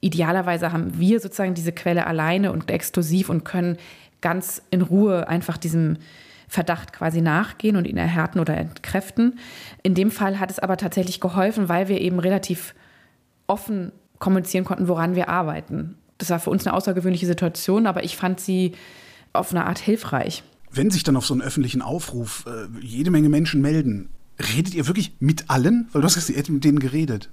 Idealerweise 0.00 0.72
haben 0.72 0.98
wir 0.98 1.20
sozusagen 1.20 1.54
diese 1.54 1.72
Quelle 1.72 2.06
alleine 2.06 2.52
und 2.52 2.70
exklusiv 2.70 3.28
und 3.30 3.44
können 3.44 3.76
ganz 4.20 4.62
in 4.70 4.82
Ruhe 4.82 5.28
einfach 5.28 5.56
diesem 5.56 5.98
Verdacht 6.48 6.92
quasi 6.92 7.20
nachgehen 7.20 7.76
und 7.76 7.86
ihn 7.86 7.98
erhärten 7.98 8.40
oder 8.40 8.56
entkräften. 8.56 9.38
In 9.82 9.94
dem 9.94 10.10
Fall 10.10 10.40
hat 10.40 10.50
es 10.50 10.58
aber 10.58 10.76
tatsächlich 10.76 11.20
geholfen, 11.20 11.68
weil 11.68 11.88
wir 11.88 12.00
eben 12.00 12.18
relativ 12.18 12.74
offen 13.46 13.92
kommunizieren 14.18 14.64
konnten, 14.64 14.88
woran 14.88 15.14
wir 15.14 15.28
arbeiten. 15.28 15.96
Das 16.18 16.30
war 16.30 16.40
für 16.40 16.50
uns 16.50 16.66
eine 16.66 16.74
außergewöhnliche 16.74 17.26
Situation, 17.26 17.86
aber 17.86 18.04
ich 18.04 18.16
fand 18.16 18.40
sie 18.40 18.72
auf 19.32 19.52
eine 19.52 19.66
Art 19.66 19.78
hilfreich. 19.78 20.42
Wenn 20.70 20.90
sich 20.90 21.02
dann 21.02 21.16
auf 21.16 21.26
so 21.26 21.34
einen 21.34 21.42
öffentlichen 21.42 21.82
Aufruf 21.82 22.44
äh, 22.46 22.66
jede 22.84 23.10
Menge 23.10 23.28
Menschen 23.28 23.60
melden, 23.60 24.10
redet 24.54 24.74
ihr 24.74 24.86
wirklich 24.86 25.14
mit 25.20 25.48
allen? 25.48 25.88
Weil 25.92 26.02
du 26.02 26.06
hast 26.06 26.14
gesagt, 26.14 26.30
ihr 26.30 26.36
hättet 26.36 26.54
mit 26.54 26.64
denen 26.64 26.78
geredet. 26.78 27.30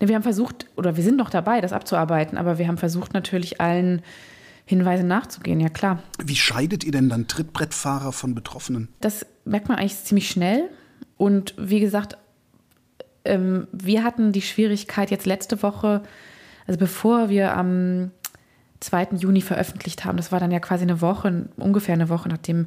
Ne, 0.00 0.08
wir 0.08 0.14
haben 0.14 0.22
versucht, 0.22 0.66
oder 0.76 0.96
wir 0.96 1.04
sind 1.04 1.16
noch 1.16 1.30
dabei, 1.30 1.60
das 1.60 1.72
abzuarbeiten, 1.72 2.38
aber 2.38 2.58
wir 2.58 2.68
haben 2.68 2.78
versucht 2.78 3.14
natürlich 3.14 3.60
allen 3.60 4.02
Hinweisen 4.64 5.08
nachzugehen, 5.08 5.58
ja 5.58 5.68
klar. 5.68 6.02
Wie 6.22 6.36
scheidet 6.36 6.84
ihr 6.84 6.92
denn 6.92 7.08
dann 7.08 7.26
Trittbrettfahrer 7.26 8.12
von 8.12 8.34
Betroffenen? 8.34 8.88
Das 9.00 9.26
merkt 9.44 9.68
man 9.68 9.78
eigentlich 9.78 10.04
ziemlich 10.04 10.30
schnell. 10.30 10.70
Und 11.16 11.54
wie 11.58 11.80
gesagt, 11.80 12.16
ähm, 13.24 13.68
wir 13.72 14.04
hatten 14.04 14.32
die 14.32 14.42
Schwierigkeit 14.42 15.10
jetzt 15.10 15.26
letzte 15.26 15.62
Woche, 15.62 16.02
also 16.66 16.78
bevor 16.78 17.28
wir 17.28 17.56
am 17.56 18.10
2. 18.80 19.08
Juni 19.18 19.42
veröffentlicht 19.42 20.04
haben, 20.04 20.16
das 20.16 20.32
war 20.32 20.40
dann 20.40 20.50
ja 20.50 20.60
quasi 20.60 20.82
eine 20.82 21.00
Woche, 21.00 21.48
ungefähr 21.56 21.94
eine 21.94 22.08
Woche, 22.08 22.28
nachdem 22.28 22.66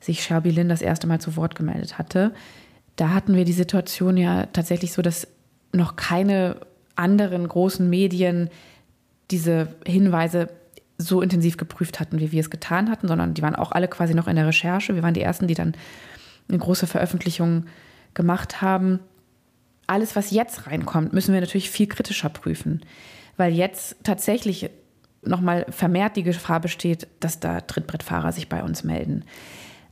sich 0.00 0.22
Shelby 0.22 0.50
Lynn 0.50 0.68
das 0.68 0.82
erste 0.82 1.06
Mal 1.06 1.20
zu 1.20 1.36
Wort 1.36 1.54
gemeldet 1.54 1.98
hatte. 1.98 2.32
Da 2.96 3.10
hatten 3.10 3.34
wir 3.34 3.44
die 3.44 3.52
Situation 3.52 4.16
ja 4.16 4.46
tatsächlich 4.46 4.92
so, 4.92 5.02
dass 5.02 5.28
noch 5.72 5.96
keine 5.96 6.56
anderen 6.96 7.48
großen 7.48 7.88
Medien 7.88 8.50
diese 9.30 9.68
Hinweise 9.86 10.48
so 10.98 11.22
intensiv 11.22 11.56
geprüft 11.56 12.00
hatten, 12.00 12.20
wie 12.20 12.32
wir 12.32 12.40
es 12.40 12.50
getan 12.50 12.90
hatten, 12.90 13.08
sondern 13.08 13.34
die 13.34 13.42
waren 13.42 13.56
auch 13.56 13.72
alle 13.72 13.88
quasi 13.88 14.14
noch 14.14 14.28
in 14.28 14.36
der 14.36 14.46
Recherche. 14.46 14.94
Wir 14.94 15.02
waren 15.02 15.14
die 15.14 15.22
Ersten, 15.22 15.48
die 15.48 15.54
dann 15.54 15.74
eine 16.48 16.58
große 16.58 16.86
Veröffentlichung 16.86 17.66
gemacht 18.14 18.60
haben. 18.60 19.00
Alles, 19.86 20.16
was 20.16 20.30
jetzt 20.30 20.66
reinkommt, 20.66 21.12
müssen 21.12 21.34
wir 21.34 21.40
natürlich 21.40 21.70
viel 21.70 21.86
kritischer 21.86 22.28
prüfen, 22.28 22.82
weil 23.36 23.52
jetzt 23.52 23.96
tatsächlich 24.04 24.70
nochmal 25.24 25.66
vermehrt 25.70 26.16
die 26.16 26.22
Gefahr 26.22 26.60
besteht, 26.60 27.06
dass 27.20 27.40
da 27.40 27.60
Trittbrettfahrer 27.60 28.32
sich 28.32 28.48
bei 28.48 28.62
uns 28.62 28.84
melden. 28.84 29.24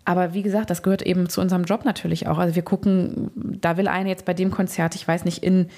Aber 0.05 0.35
wie 0.35 0.43
gesagt, 0.43 0.71
das 0.71 0.83
gehört 0.83 1.03
eben 1.03 1.29
zu 1.29 1.41
unserem 1.41 1.65
Job 1.65 1.85
natürlich 1.85 2.27
auch. 2.27 2.39
Also 2.39 2.55
wir 2.55 2.63
gucken, 2.63 3.31
da 3.35 3.77
will 3.77 3.87
eine 3.87 4.09
jetzt 4.09 4.25
bei 4.25 4.35
dem 4.35 4.51
Konzert, 4.51 4.95
ich 4.95 5.07
weiß 5.07 5.25
nicht, 5.25 5.43
in 5.43 5.69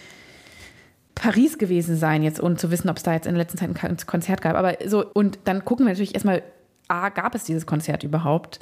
Paris 1.14 1.58
gewesen 1.58 1.96
sein 1.96 2.22
jetzt 2.22 2.40
und 2.40 2.58
zu 2.58 2.70
wissen, 2.70 2.88
ob 2.88 2.96
es 2.96 3.02
da 3.02 3.12
jetzt 3.12 3.26
in 3.26 3.34
der 3.34 3.42
letzten 3.42 3.58
Zeit 3.58 3.84
ein 3.84 3.96
Konzert 4.06 4.40
gab. 4.40 4.56
Aber 4.56 4.76
so, 4.86 5.04
und 5.04 5.40
dann 5.44 5.64
gucken 5.64 5.84
wir 5.84 5.92
natürlich 5.92 6.14
erstmal, 6.14 6.42
A, 6.88 7.10
gab 7.10 7.34
es 7.34 7.44
dieses 7.44 7.66
Konzert 7.66 8.04
überhaupt? 8.04 8.60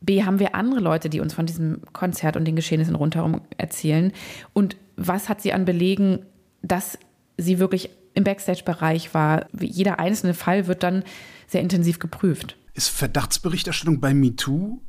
B, 0.00 0.24
haben 0.24 0.38
wir 0.38 0.54
andere 0.54 0.80
Leute, 0.80 1.10
die 1.10 1.20
uns 1.20 1.34
von 1.34 1.46
diesem 1.46 1.82
Konzert 1.92 2.36
und 2.36 2.46
den 2.46 2.56
Geschehnissen 2.56 2.94
rundherum 2.94 3.42
erzählen? 3.58 4.12
Und 4.54 4.76
was 5.00 5.28
hat 5.28 5.40
sie 5.40 5.52
an 5.52 5.64
Belegen, 5.64 6.26
dass 6.62 6.98
sie 7.38 7.58
wirklich 7.58 7.90
im 8.14 8.24
Backstage-Bereich 8.24 9.14
war? 9.14 9.46
Jeder 9.58 9.98
einzelne 9.98 10.34
Fall 10.34 10.66
wird 10.66 10.82
dann 10.82 11.04
sehr 11.46 11.62
intensiv 11.62 11.98
geprüft. 11.98 12.56
Ist 12.74 12.88
Verdachtsberichterstattung 12.88 14.00
bei 14.00 14.14
MeToo 14.14 14.80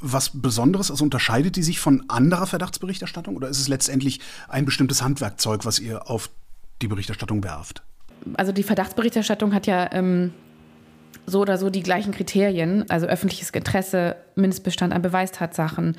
was 0.00 0.30
Besonderes? 0.34 0.90
Also 0.90 1.04
unterscheidet 1.04 1.56
die 1.56 1.62
sich 1.62 1.78
von 1.78 2.04
anderer 2.08 2.46
Verdachtsberichterstattung 2.46 3.36
oder 3.36 3.48
ist 3.48 3.60
es 3.60 3.68
letztendlich 3.68 4.20
ein 4.48 4.64
bestimmtes 4.64 5.00
Handwerkzeug, 5.02 5.64
was 5.64 5.78
ihr 5.78 6.10
auf 6.10 6.30
die 6.82 6.88
Berichterstattung 6.88 7.44
werft? 7.44 7.82
Also 8.34 8.52
die 8.52 8.64
Verdachtsberichterstattung 8.64 9.54
hat 9.54 9.66
ja 9.66 9.90
ähm, 9.92 10.32
so 11.26 11.40
oder 11.40 11.58
so 11.58 11.70
die 11.70 11.82
gleichen 11.82 12.12
Kriterien, 12.12 12.88
also 12.90 13.06
öffentliches 13.06 13.50
Interesse, 13.50 14.16
Mindestbestand 14.34 14.92
an 14.92 15.02
Beweistatsachen, 15.02 15.96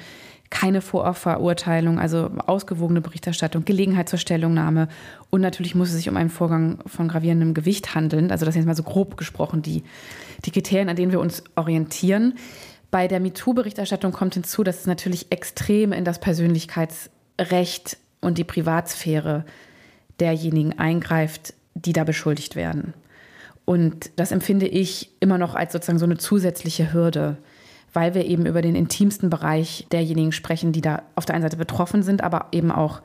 keine 0.49 0.81
Vorverurteilung, 0.81 1.99
also 1.99 2.31
ausgewogene 2.45 3.01
Berichterstattung, 3.01 3.65
Gelegenheit 3.65 4.07
zur 4.07 4.19
Stellungnahme 4.19 4.87
und 5.29 5.41
natürlich 5.41 5.75
muss 5.75 5.89
es 5.89 5.95
sich 5.95 6.09
um 6.09 6.15
einen 6.15 6.29
Vorgang 6.29 6.79
von 6.85 7.07
gravierendem 7.07 7.53
Gewicht 7.53 7.95
handeln. 7.95 8.31
Also 8.31 8.45
das 8.45 8.53
sind 8.53 8.61
jetzt 8.61 8.67
mal 8.67 8.75
so 8.75 8.83
grob 8.83 9.17
gesprochen 9.17 9.61
die, 9.61 9.83
die 10.45 10.51
Kriterien, 10.51 10.89
an 10.89 10.95
denen 10.95 11.11
wir 11.11 11.19
uns 11.19 11.43
orientieren. 11.55 12.35
Bei 12.91 13.07
der 13.07 13.19
MeToo-Berichterstattung 13.19 14.13
kommt 14.13 14.35
hinzu, 14.35 14.63
dass 14.63 14.79
es 14.79 14.85
natürlich 14.87 15.31
extrem 15.31 15.91
in 15.91 16.05
das 16.05 16.19
Persönlichkeitsrecht 16.19 17.97
und 18.21 18.37
die 18.37 18.45
Privatsphäre 18.45 19.43
derjenigen 20.19 20.79
eingreift, 20.79 21.53
die 21.75 21.93
da 21.93 22.05
beschuldigt 22.05 22.55
werden. 22.55 22.93
Und 23.67 24.11
das 24.15 24.31
empfinde 24.31 24.65
ich 24.65 25.11
immer 25.19 25.37
noch 25.37 25.53
als 25.53 25.73
sozusagen 25.73 25.99
so 25.99 26.05
eine 26.05 26.17
zusätzliche 26.17 26.93
Hürde, 26.93 27.35
weil 27.91 28.13
wir 28.13 28.23
eben 28.23 28.45
über 28.45 28.61
den 28.61 28.75
intimsten 28.75 29.29
Bereich 29.29 29.85
derjenigen 29.91 30.31
sprechen, 30.31 30.71
die 30.71 30.79
da 30.79 31.03
auf 31.15 31.25
der 31.25 31.35
einen 31.35 31.41
Seite 31.41 31.57
betroffen 31.57 32.01
sind, 32.01 32.23
aber 32.23 32.47
eben 32.53 32.71
auch 32.71 33.01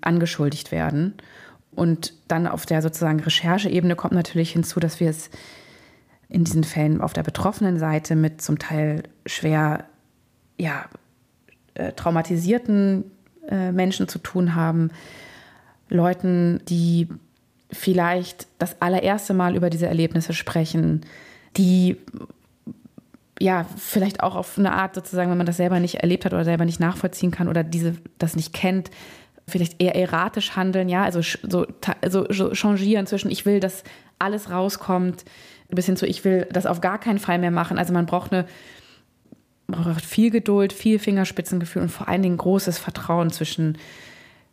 angeschuldigt 0.00 0.72
werden. 0.72 1.12
Und 1.72 2.14
dann 2.26 2.46
auf 2.46 2.64
der 2.64 2.80
sozusagen 2.80 3.20
Rechercheebene 3.20 3.96
kommt 3.96 4.14
natürlich 4.14 4.52
hinzu, 4.52 4.80
dass 4.80 4.98
wir 4.98 5.10
es 5.10 5.28
in 6.30 6.42
diesen 6.42 6.64
Fällen 6.64 7.02
auf 7.02 7.12
der 7.12 7.22
betroffenen 7.22 7.78
Seite 7.78 8.16
mit 8.16 8.40
zum 8.40 8.58
Teil 8.58 9.02
schwer 9.26 9.84
ja, 10.56 10.86
äh, 11.74 11.92
traumatisierten 11.92 13.10
äh, 13.46 13.72
Menschen 13.72 14.08
zu 14.08 14.18
tun 14.20 14.54
haben, 14.54 14.90
Leuten, 15.90 16.62
die 16.66 17.08
vielleicht 17.70 18.46
das 18.58 18.80
allererste 18.80 19.34
Mal 19.34 19.56
über 19.56 19.70
diese 19.70 19.86
Erlebnisse 19.86 20.32
sprechen, 20.32 21.02
die 21.56 21.96
ja 23.40 23.66
vielleicht 23.76 24.22
auch 24.22 24.34
auf 24.34 24.58
eine 24.58 24.72
Art 24.72 24.94
sozusagen, 24.94 25.30
wenn 25.30 25.38
man 25.38 25.46
das 25.46 25.58
selber 25.58 25.78
nicht 25.80 25.96
erlebt 25.96 26.24
hat 26.24 26.32
oder 26.32 26.44
selber 26.44 26.64
nicht 26.64 26.80
nachvollziehen 26.80 27.30
kann 27.30 27.48
oder 27.48 27.62
diese 27.62 27.94
das 28.18 28.36
nicht 28.36 28.52
kennt, 28.52 28.90
vielleicht 29.46 29.80
eher 29.80 29.94
erratisch 29.94 30.56
handeln, 30.56 30.88
ja, 30.88 31.04
also 31.04 31.20
so, 31.22 31.66
so 32.30 32.54
changieren 32.54 33.06
zwischen 33.06 33.30
ich 33.30 33.46
will, 33.46 33.60
dass 33.60 33.84
alles 34.18 34.50
rauskommt, 34.50 35.24
bis 35.68 35.86
hin 35.86 35.96
zu 35.96 36.06
ich 36.06 36.24
will 36.24 36.46
das 36.50 36.66
auf 36.66 36.80
gar 36.80 36.98
keinen 36.98 37.18
Fall 37.18 37.38
mehr 37.38 37.50
machen. 37.50 37.78
Also 37.78 37.92
man 37.92 38.06
braucht 38.06 38.32
eine 38.32 38.46
braucht 39.68 40.04
viel 40.04 40.30
Geduld, 40.30 40.72
viel 40.72 40.98
Fingerspitzengefühl 40.98 41.82
und 41.82 41.90
vor 41.90 42.08
allen 42.08 42.22
Dingen 42.22 42.38
großes 42.38 42.78
Vertrauen 42.78 43.30
zwischen 43.30 43.78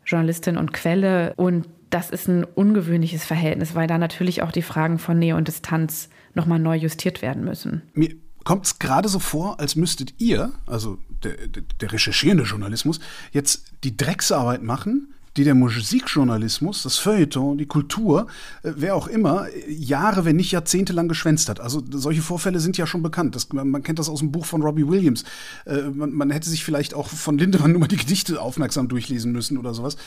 Journalistin 0.06 0.58
und 0.58 0.74
Quelle. 0.74 1.34
Und 1.38 1.68
das 1.96 2.10
ist 2.10 2.28
ein 2.28 2.44
ungewöhnliches 2.44 3.24
Verhältnis, 3.24 3.74
weil 3.74 3.88
da 3.88 3.98
natürlich 3.98 4.42
auch 4.42 4.52
die 4.52 4.62
Fragen 4.62 5.00
von 5.00 5.18
Nähe 5.18 5.38
und 5.38 5.48
Distanz 5.48 6.10
nochmal 6.34 6.60
neu 6.60 6.76
justiert 6.76 7.22
werden 7.22 7.46
müssen. 7.46 7.84
Mir 7.94 8.14
kommt 8.44 8.66
es 8.66 8.80
gerade 8.80 9.08
so 9.08 9.20
vor, 9.20 9.62
als 9.62 9.78
müsstet 9.78 10.14
ihr, 10.18 10.52
also 10.68 10.98
der, 11.24 11.48
der, 11.48 11.64
der 11.80 11.94
recherchierende 11.94 12.44
Journalismus, 12.44 13.00
jetzt 13.32 13.72
die 13.86 13.96
Drecksarbeit 13.96 14.62
machen 14.62 15.16
die 15.38 15.44
der 15.44 15.56
Musikjournalismus, 15.56 16.84
das 16.84 16.98
Feuilleton, 16.98 17.58
die 17.58 17.66
Kultur, 17.66 18.28
äh, 18.64 18.72
wer 18.76 18.96
auch 18.96 19.08
immer, 19.08 19.48
Jahre, 19.68 20.24
wenn 20.24 20.38
nicht 20.38 20.52
Jahrzehnte 20.52 20.94
lang 20.94 21.08
geschwänzt 21.08 21.50
hat. 21.50 21.60
Also 21.60 21.84
solche 21.90 22.22
Vorfälle 22.22 22.60
sind 22.60 22.78
ja 22.78 22.88
schon 22.88 23.04
bekannt. 23.04 23.36
Das, 23.36 23.52
man, 23.52 23.70
man, 23.70 23.84
kennt 23.84 24.00
das 24.00 24.08
aus 24.08 24.20
dem 24.20 24.32
Buch 24.32 24.46
von 24.46 24.62
Robbie 24.62 24.88
Williams. 24.88 25.26
Äh, 25.66 25.82
man, 25.94 26.14
man, 26.14 26.32
hätte 26.32 26.50
sich 26.50 26.64
vielleicht 26.64 26.94
auch 26.94 27.10
von 27.10 27.38
Lindemann 27.38 27.72
nur 27.74 27.82
mal 27.82 27.88
die 27.88 27.98
Gedichte 27.98 28.42
aufmerksam 28.42 28.88
durchlesen 28.88 29.32
müssen 29.34 29.58
oder 29.58 29.74
sowas. 29.74 29.98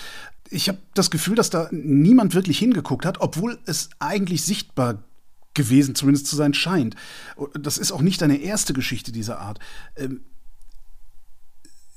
Ich 0.51 0.69
habe 0.69 0.79
das 0.95 1.11
Gefühl, 1.11 1.35
dass 1.35 1.51
da 1.51 1.69
niemand 1.71 2.35
wirklich 2.35 2.59
hingeguckt 2.59 3.05
hat, 3.05 3.21
obwohl 3.21 3.59
es 3.67 3.91
eigentlich 3.99 4.43
sichtbar 4.43 5.03
gewesen 5.55 5.95
zumindest 5.95 6.27
zu 6.27 6.37
sein 6.37 6.55
scheint. 6.55 6.95
Das 7.55 7.79
ist 7.79 7.93
auch 7.93 8.01
nicht 8.01 8.23
deine 8.23 8.39
erste 8.39 8.73
Geschichte 8.73 9.13
dieser 9.13 9.41
Art. 9.41 9.59
Ähm, 9.97 10.23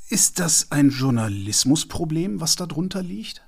ist 0.10 0.40
das 0.40 0.72
ein 0.72 0.90
Journalismusproblem, 0.90 2.42
was 2.42 2.58
darunter 2.58 3.02
liegt? 3.02 3.44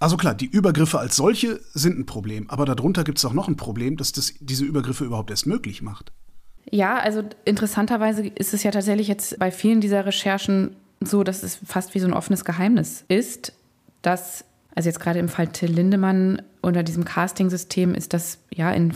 Also 0.00 0.16
klar, 0.16 0.34
die 0.34 0.46
Übergriffe 0.46 1.00
als 1.00 1.16
solche 1.16 1.60
sind 1.74 1.98
ein 1.98 2.06
Problem, 2.06 2.48
aber 2.48 2.64
darunter 2.66 3.02
gibt 3.02 3.18
es 3.18 3.24
auch 3.24 3.32
noch 3.32 3.48
ein 3.48 3.56
Problem, 3.56 3.96
dass 3.96 4.12
das 4.12 4.34
diese 4.38 4.64
Übergriffe 4.64 5.04
überhaupt 5.04 5.30
erst 5.30 5.46
möglich 5.46 5.82
macht. 5.82 6.12
Ja, 6.70 6.98
also 6.98 7.24
interessanterweise 7.44 8.26
ist 8.26 8.54
es 8.54 8.62
ja 8.62 8.70
tatsächlich 8.70 9.08
jetzt 9.08 9.38
bei 9.38 9.50
vielen 9.50 9.80
dieser 9.80 10.06
Recherchen 10.06 10.76
so, 11.00 11.24
dass 11.24 11.42
es 11.42 11.58
fast 11.66 11.94
wie 11.94 12.00
so 12.00 12.06
ein 12.06 12.12
offenes 12.12 12.44
Geheimnis 12.44 13.04
ist, 13.08 13.52
dass, 14.02 14.44
also 14.74 14.88
jetzt 14.88 15.00
gerade 15.00 15.18
im 15.18 15.28
Fall 15.28 15.48
Till 15.48 15.70
Lindemann 15.70 16.42
unter 16.62 16.82
diesem 16.82 17.04
Casting-System 17.04 17.94
ist 17.94 18.12
das 18.12 18.38
ja 18.52 18.70
in, 18.72 18.92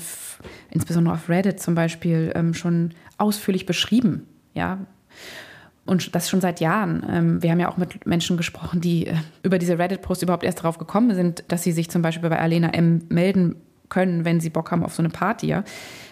insbesondere 0.70 1.14
auf 1.14 1.28
Reddit 1.28 1.60
zum 1.60 1.74
Beispiel 1.74 2.32
ähm, 2.34 2.54
schon 2.54 2.92
ausführlich 3.18 3.66
beschrieben. 3.66 4.26
Ja, 4.54 4.78
und 5.84 6.14
das 6.14 6.30
schon 6.30 6.40
seit 6.40 6.60
Jahren. 6.60 7.04
Ähm, 7.10 7.42
wir 7.42 7.50
haben 7.50 7.60
ja 7.60 7.68
auch 7.68 7.76
mit 7.76 8.06
Menschen 8.06 8.36
gesprochen, 8.36 8.80
die 8.80 9.08
äh, 9.08 9.14
über 9.42 9.58
diese 9.58 9.78
Reddit-Post 9.78 10.22
überhaupt 10.22 10.44
erst 10.44 10.60
darauf 10.60 10.78
gekommen 10.78 11.14
sind, 11.14 11.44
dass 11.48 11.62
sie 11.62 11.72
sich 11.72 11.90
zum 11.90 12.02
Beispiel 12.02 12.28
bei 12.28 12.38
Alena 12.38 12.68
M. 12.70 13.02
melden 13.08 13.56
können, 13.88 14.24
wenn 14.24 14.40
sie 14.40 14.50
Bock 14.50 14.70
haben 14.70 14.84
auf 14.84 14.94
so 14.94 15.02
eine 15.02 15.10
Party. 15.10 15.54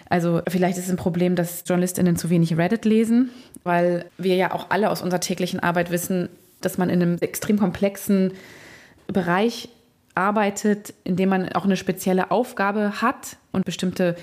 Also 0.09 0.41
vielleicht 0.47 0.77
ist 0.77 0.85
es 0.85 0.91
ein 0.91 0.97
Problem, 0.97 1.35
dass 1.35 1.63
JournalistInnen 1.65 2.15
zu 2.15 2.29
wenig 2.29 2.55
Reddit 2.57 2.85
lesen, 2.85 3.31
weil 3.63 4.05
wir 4.17 4.35
ja 4.35 4.53
auch 4.53 4.67
alle 4.69 4.89
aus 4.89 5.01
unserer 5.01 5.21
täglichen 5.21 5.59
Arbeit 5.59 5.89
wissen, 5.89 6.29
dass 6.59 6.77
man 6.77 6.89
in 6.89 7.01
einem 7.01 7.17
extrem 7.21 7.57
komplexen 7.57 8.33
Bereich 9.13 9.69
arbeitet, 10.15 10.93
in 11.03 11.15
dem 11.15 11.29
man 11.29 11.49
auch 11.53 11.65
eine 11.65 11.77
spezielle 11.77 12.31
Aufgabe 12.31 13.01
hat 13.01 13.37
und 13.51 13.65
bestimmte 13.65 14.15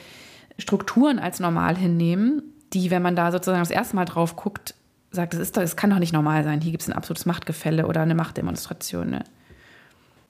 Strukturen 0.58 1.18
als 1.18 1.40
normal 1.40 1.76
hinnehmen, 1.76 2.42
die, 2.72 2.90
wenn 2.90 3.02
man 3.02 3.16
da 3.16 3.32
sozusagen 3.32 3.60
das 3.60 3.70
erste 3.70 3.96
Mal 3.96 4.04
drauf 4.04 4.36
guckt, 4.36 4.74
sagt, 5.10 5.34
es, 5.34 5.40
ist 5.40 5.56
doch, 5.56 5.62
es 5.62 5.76
kann 5.76 5.90
doch 5.90 5.98
nicht 5.98 6.12
normal 6.12 6.44
sein. 6.44 6.60
Hier 6.60 6.72
gibt 6.72 6.82
es 6.82 6.88
ein 6.88 6.92
absolutes 6.92 7.26
Machtgefälle 7.26 7.86
oder 7.86 8.02
eine 8.02 8.14
Machtdemonstration. 8.14 9.10
Ne? 9.10 9.24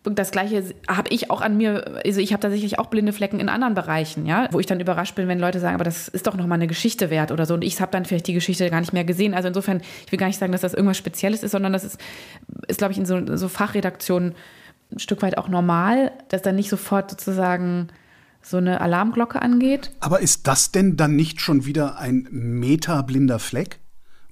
Das 0.04 0.30
Gleiche 0.30 0.64
habe 0.86 1.10
ich 1.10 1.30
auch 1.30 1.40
an 1.40 1.56
mir, 1.56 2.00
also 2.04 2.20
ich 2.20 2.32
habe 2.32 2.40
tatsächlich 2.40 2.78
auch 2.78 2.86
blinde 2.86 3.12
Flecken 3.12 3.40
in 3.40 3.48
anderen 3.48 3.74
Bereichen, 3.74 4.26
ja, 4.26 4.48
wo 4.52 4.60
ich 4.60 4.66
dann 4.66 4.80
überrascht 4.80 5.16
bin, 5.16 5.28
wenn 5.28 5.38
Leute 5.38 5.60
sagen, 5.60 5.74
aber 5.74 5.84
das 5.84 6.08
ist 6.08 6.26
doch 6.26 6.36
nochmal 6.36 6.56
eine 6.56 6.68
Geschichte 6.68 7.10
wert 7.10 7.32
oder 7.32 7.46
so. 7.46 7.54
Und 7.54 7.62
ich 7.62 7.80
habe 7.80 7.90
dann 7.90 8.04
vielleicht 8.04 8.26
die 8.26 8.32
Geschichte 8.32 8.70
gar 8.70 8.80
nicht 8.80 8.92
mehr 8.92 9.04
gesehen. 9.04 9.34
Also 9.34 9.48
insofern, 9.48 9.82
ich 10.06 10.12
will 10.12 10.18
gar 10.18 10.28
nicht 10.28 10.38
sagen, 10.38 10.52
dass 10.52 10.60
das 10.60 10.72
irgendwas 10.72 10.96
Spezielles 10.96 11.42
ist, 11.42 11.50
sondern 11.50 11.72
das 11.72 11.84
ist, 11.84 12.00
ist 12.68 12.78
glaube 12.78 12.92
ich, 12.92 12.98
in 12.98 13.06
so, 13.06 13.36
so 13.36 13.48
Fachredaktionen 13.48 14.34
ein 14.90 14.98
Stück 14.98 15.20
weit 15.20 15.36
auch 15.36 15.48
normal, 15.48 16.12
dass 16.28 16.42
dann 16.42 16.56
nicht 16.56 16.70
sofort 16.70 17.10
sozusagen 17.10 17.88
so 18.40 18.56
eine 18.56 18.80
Alarmglocke 18.80 19.42
angeht. 19.42 19.90
Aber 20.00 20.20
ist 20.20 20.46
das 20.46 20.72
denn 20.72 20.96
dann 20.96 21.16
nicht 21.16 21.40
schon 21.40 21.66
wieder 21.66 21.98
ein 21.98 22.26
metablinder 22.30 23.38
Fleck? 23.38 23.80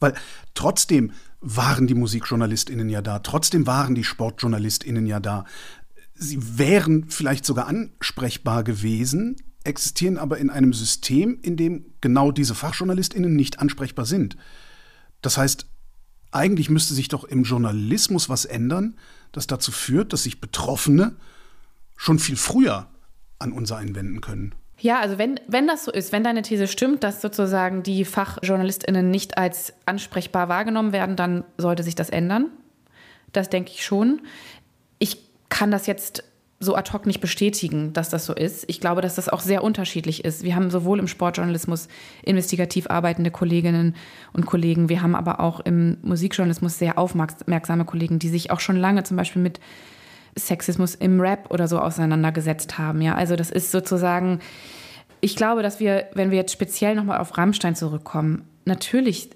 Weil 0.00 0.14
trotzdem 0.54 1.12
waren 1.46 1.86
die 1.86 1.94
Musikjournalistinnen 1.94 2.88
ja 2.88 3.02
da, 3.02 3.20
trotzdem 3.20 3.66
waren 3.66 3.94
die 3.94 4.04
Sportjournalistinnen 4.04 5.06
ja 5.06 5.20
da. 5.20 5.44
Sie 6.14 6.58
wären 6.58 7.08
vielleicht 7.08 7.44
sogar 7.44 7.68
ansprechbar 7.68 8.64
gewesen, 8.64 9.36
existieren 9.62 10.18
aber 10.18 10.38
in 10.38 10.50
einem 10.50 10.72
System, 10.72 11.38
in 11.42 11.56
dem 11.56 11.86
genau 12.00 12.32
diese 12.32 12.54
Fachjournalistinnen 12.54 13.34
nicht 13.34 13.60
ansprechbar 13.60 14.06
sind. 14.06 14.36
Das 15.22 15.38
heißt, 15.38 15.66
eigentlich 16.32 16.68
müsste 16.68 16.94
sich 16.94 17.08
doch 17.08 17.24
im 17.24 17.44
Journalismus 17.44 18.28
was 18.28 18.44
ändern, 18.44 18.96
das 19.32 19.46
dazu 19.46 19.70
führt, 19.70 20.12
dass 20.12 20.24
sich 20.24 20.40
Betroffene 20.40 21.16
schon 21.96 22.18
viel 22.18 22.36
früher 22.36 22.88
an 23.38 23.52
uns 23.52 23.70
einwenden 23.72 24.20
können. 24.20 24.54
Ja, 24.78 25.00
also 25.00 25.16
wenn, 25.18 25.40
wenn 25.46 25.66
das 25.66 25.84
so 25.84 25.90
ist, 25.90 26.12
wenn 26.12 26.22
deine 26.22 26.42
These 26.42 26.66
stimmt, 26.66 27.02
dass 27.02 27.22
sozusagen 27.22 27.82
die 27.82 28.04
FachjournalistInnen 28.04 29.10
nicht 29.10 29.38
als 29.38 29.72
ansprechbar 29.86 30.48
wahrgenommen 30.48 30.92
werden, 30.92 31.16
dann 31.16 31.44
sollte 31.56 31.82
sich 31.82 31.94
das 31.94 32.10
ändern. 32.10 32.50
Das 33.32 33.48
denke 33.48 33.72
ich 33.72 33.84
schon. 33.84 34.20
Ich 34.98 35.18
kann 35.48 35.70
das 35.70 35.86
jetzt 35.86 36.24
so 36.58 36.74
ad 36.74 36.92
hoc 36.92 37.06
nicht 37.06 37.20
bestätigen, 37.20 37.92
dass 37.92 38.08
das 38.08 38.24
so 38.24 38.34
ist. 38.34 38.64
Ich 38.68 38.80
glaube, 38.80 39.02
dass 39.02 39.14
das 39.14 39.28
auch 39.28 39.40
sehr 39.40 39.62
unterschiedlich 39.62 40.24
ist. 40.24 40.42
Wir 40.42 40.56
haben 40.56 40.70
sowohl 40.70 40.98
im 40.98 41.08
Sportjournalismus 41.08 41.88
investigativ 42.22 42.88
arbeitende 42.88 43.30
Kolleginnen 43.30 43.94
und 44.32 44.46
Kollegen, 44.46 44.88
wir 44.88 45.02
haben 45.02 45.14
aber 45.14 45.40
auch 45.40 45.60
im 45.60 45.98
Musikjournalismus 46.02 46.78
sehr 46.78 46.98
aufmerksame 46.98 47.84
Kollegen, 47.84 48.18
die 48.18 48.30
sich 48.30 48.50
auch 48.50 48.60
schon 48.60 48.76
lange 48.76 49.04
zum 49.04 49.18
Beispiel 49.18 49.42
mit 49.42 49.60
Sexismus 50.38 50.94
im 50.94 51.20
Rap 51.20 51.50
oder 51.50 51.68
so 51.68 51.78
auseinandergesetzt 51.78 52.78
haben. 52.78 53.00
Ja, 53.00 53.14
also 53.14 53.36
das 53.36 53.50
ist 53.50 53.70
sozusagen, 53.70 54.40
ich 55.20 55.36
glaube, 55.36 55.62
dass 55.62 55.80
wir, 55.80 56.06
wenn 56.14 56.30
wir 56.30 56.38
jetzt 56.38 56.52
speziell 56.52 56.94
nochmal 56.94 57.18
auf 57.18 57.36
Rammstein 57.38 57.74
zurückkommen, 57.74 58.46
natürlich 58.64 59.30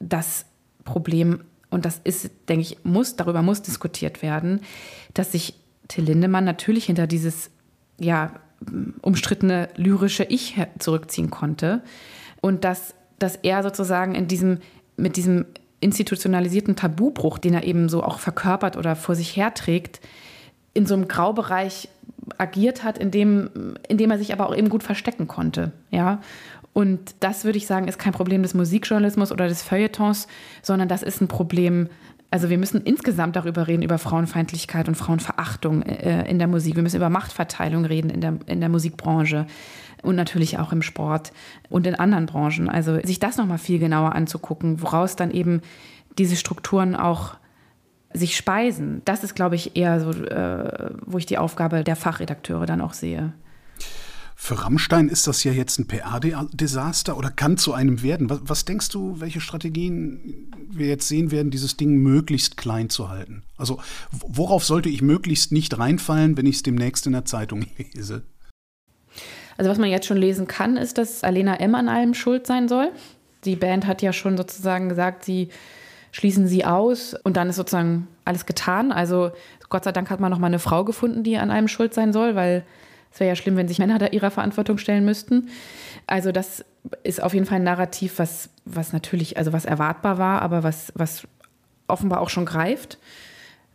das 0.00 0.46
Problem, 0.84 1.40
und 1.70 1.84
das 1.84 2.00
ist, 2.04 2.30
denke 2.48 2.62
ich, 2.62 2.84
muss, 2.84 3.16
darüber 3.16 3.42
muss 3.42 3.62
diskutiert 3.62 4.22
werden, 4.22 4.60
dass 5.14 5.32
sich 5.32 5.54
Till 5.88 6.04
Lindemann 6.04 6.44
natürlich 6.44 6.84
hinter 6.84 7.06
dieses, 7.06 7.50
ja, 7.98 8.32
umstrittene 9.02 9.68
lyrische 9.76 10.24
Ich 10.24 10.56
zurückziehen 10.78 11.30
konnte. 11.30 11.82
Und 12.40 12.64
dass, 12.64 12.94
dass 13.18 13.36
er 13.36 13.62
sozusagen 13.62 14.14
in 14.14 14.28
diesem, 14.28 14.58
mit 14.96 15.16
diesem 15.16 15.46
institutionalisierten 15.80 16.76
Tabubruch, 16.76 17.38
den 17.38 17.54
er 17.54 17.64
eben 17.64 17.88
so 17.88 18.02
auch 18.02 18.18
verkörpert 18.18 18.76
oder 18.76 18.96
vor 18.96 19.14
sich 19.14 19.36
herträgt, 19.36 20.00
in 20.74 20.86
so 20.86 20.94
einem 20.94 21.08
Graubereich 21.08 21.88
agiert 22.36 22.84
hat, 22.84 22.98
in 22.98 23.10
dem, 23.10 23.76
in 23.88 23.96
dem 23.96 24.10
er 24.10 24.18
sich 24.18 24.32
aber 24.32 24.48
auch 24.48 24.56
eben 24.56 24.68
gut 24.68 24.82
verstecken 24.82 25.28
konnte. 25.28 25.72
Ja? 25.90 26.20
Und 26.72 27.14
das 27.20 27.44
würde 27.44 27.58
ich 27.58 27.66
sagen, 27.66 27.88
ist 27.88 27.98
kein 27.98 28.12
Problem 28.12 28.42
des 28.42 28.54
Musikjournalismus 28.54 29.32
oder 29.32 29.48
des 29.48 29.62
Feuilletons, 29.62 30.28
sondern 30.62 30.88
das 30.88 31.02
ist 31.02 31.20
ein 31.20 31.28
Problem, 31.28 31.88
also 32.30 32.50
wir 32.50 32.58
müssen 32.58 32.82
insgesamt 32.82 33.36
darüber 33.36 33.66
reden, 33.68 33.82
über 33.82 33.98
Frauenfeindlichkeit 33.98 34.88
und 34.88 34.96
Frauenverachtung 34.96 35.82
äh, 35.82 36.28
in 36.28 36.38
der 36.38 36.48
Musik. 36.48 36.76
Wir 36.76 36.82
müssen 36.82 36.96
über 36.96 37.08
Machtverteilung 37.08 37.84
reden 37.84 38.10
in 38.10 38.20
der, 38.20 38.38
in 38.46 38.60
der 38.60 38.68
Musikbranche 38.68 39.46
und 40.02 40.14
natürlich 40.14 40.58
auch 40.58 40.72
im 40.72 40.82
Sport 40.82 41.32
und 41.70 41.86
in 41.86 41.94
anderen 41.94 42.26
Branchen. 42.26 42.68
Also 42.68 43.00
sich 43.02 43.18
das 43.18 43.38
nochmal 43.38 43.58
viel 43.58 43.78
genauer 43.78 44.14
anzugucken, 44.14 44.82
woraus 44.82 45.16
dann 45.16 45.30
eben 45.30 45.62
diese 46.18 46.36
Strukturen 46.36 46.94
auch 46.94 47.36
sich 48.12 48.36
speisen. 48.36 49.02
Das 49.04 49.24
ist, 49.24 49.34
glaube 49.34 49.54
ich, 49.54 49.76
eher 49.76 50.00
so, 50.00 50.10
äh, 50.10 50.90
wo 51.04 51.18
ich 51.18 51.26
die 51.26 51.38
Aufgabe 51.38 51.82
der 51.82 51.96
Fachredakteure 51.96 52.66
dann 52.66 52.80
auch 52.80 52.92
sehe. 52.92 53.32
Für 54.40 54.62
Rammstein 54.62 55.08
ist 55.08 55.26
das 55.26 55.42
ja 55.42 55.50
jetzt 55.50 55.80
ein 55.80 55.88
PR-Desaster 55.88 57.18
oder 57.18 57.28
kann 57.28 57.58
zu 57.58 57.74
einem 57.74 58.04
werden. 58.04 58.30
Was, 58.30 58.40
was, 58.44 58.64
denkst 58.64 58.88
du, 58.88 59.20
welche 59.20 59.40
Strategien 59.40 60.48
wir 60.70 60.86
jetzt 60.86 61.08
sehen 61.08 61.32
werden, 61.32 61.50
dieses 61.50 61.76
Ding 61.76 61.96
möglichst 61.96 62.56
klein 62.56 62.88
zu 62.88 63.08
halten? 63.08 63.42
Also 63.56 63.80
worauf 64.12 64.64
sollte 64.64 64.90
ich 64.90 65.02
möglichst 65.02 65.50
nicht 65.50 65.76
reinfallen, 65.76 66.36
wenn 66.36 66.46
ich 66.46 66.56
es 66.56 66.62
demnächst 66.62 67.04
in 67.08 67.14
der 67.14 67.24
Zeitung 67.24 67.66
lese? 67.94 68.22
Also 69.56 69.72
was 69.72 69.78
man 69.78 69.90
jetzt 69.90 70.06
schon 70.06 70.16
lesen 70.16 70.46
kann, 70.46 70.76
ist, 70.76 70.98
dass 70.98 71.24
Alena 71.24 71.56
M. 71.56 71.74
an 71.74 71.88
allem 71.88 72.14
schuld 72.14 72.46
sein 72.46 72.68
soll. 72.68 72.92
Die 73.44 73.56
Band 73.56 73.88
hat 73.88 74.02
ja 74.02 74.12
schon 74.12 74.36
sozusagen 74.36 74.88
gesagt, 74.88 75.24
sie 75.24 75.48
schließen 76.12 76.46
sie 76.46 76.64
aus 76.64 77.14
und 77.24 77.36
dann 77.36 77.50
ist 77.50 77.56
sozusagen 77.56 78.06
alles 78.24 78.46
getan. 78.46 78.92
Also 78.92 79.32
Gott 79.68 79.82
sei 79.82 79.90
Dank 79.90 80.10
hat 80.10 80.20
man 80.20 80.30
noch 80.30 80.38
mal 80.38 80.46
eine 80.46 80.60
Frau 80.60 80.84
gefunden, 80.84 81.24
die 81.24 81.36
an 81.38 81.50
allem 81.50 81.66
schuld 81.66 81.92
sein 81.92 82.12
soll, 82.12 82.36
weil 82.36 82.64
es 83.12 83.20
wäre 83.20 83.28
ja 83.28 83.36
schlimm, 83.36 83.56
wenn 83.56 83.68
sich 83.68 83.78
Männer 83.78 83.98
da 83.98 84.06
ihrer 84.06 84.30
Verantwortung 84.30 84.78
stellen 84.78 85.04
müssten. 85.04 85.48
Also 86.06 86.32
das 86.32 86.64
ist 87.02 87.22
auf 87.22 87.34
jeden 87.34 87.46
Fall 87.46 87.56
ein 87.56 87.64
Narrativ, 87.64 88.18
was, 88.18 88.50
was 88.64 88.92
natürlich, 88.92 89.36
also 89.36 89.52
was 89.52 89.64
erwartbar 89.64 90.18
war, 90.18 90.42
aber 90.42 90.62
was, 90.62 90.92
was 90.94 91.26
offenbar 91.86 92.20
auch 92.20 92.28
schon 92.28 92.46
greift, 92.46 92.98